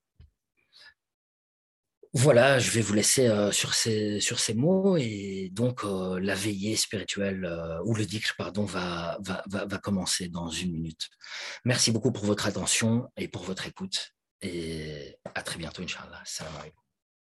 Voilà, 2.14 2.58
je 2.58 2.70
vais 2.70 2.80
vous 2.80 2.94
laisser 2.94 3.26
euh, 3.28 3.52
sur, 3.52 3.74
ces, 3.74 4.20
sur 4.20 4.40
ces 4.40 4.54
mots 4.54 4.96
et 4.96 5.50
donc 5.52 5.84
euh, 5.84 6.18
la 6.20 6.34
veillée 6.34 6.74
spirituelle 6.74 7.44
euh, 7.44 7.80
ou 7.84 7.94
le 7.94 8.06
dicte 8.06 8.32
pardon 8.38 8.64
va, 8.64 9.18
va, 9.20 9.42
va, 9.46 9.78
commencer 9.78 10.28
dans 10.28 10.48
une 10.48 10.72
minute. 10.72 11.08
Merci 11.64 11.92
beaucoup 11.92 12.10
pour 12.10 12.24
votre 12.24 12.46
attention 12.46 13.08
et 13.16 13.28
pour 13.28 13.42
votre 13.42 13.66
écoute 13.66 14.12
et 14.40 15.16
à 15.34 15.42
très 15.42 15.58
bientôt, 15.58 15.82
Inch'Allah. 15.82 16.22
Salam 16.24 16.54
alaikum. 16.56 16.87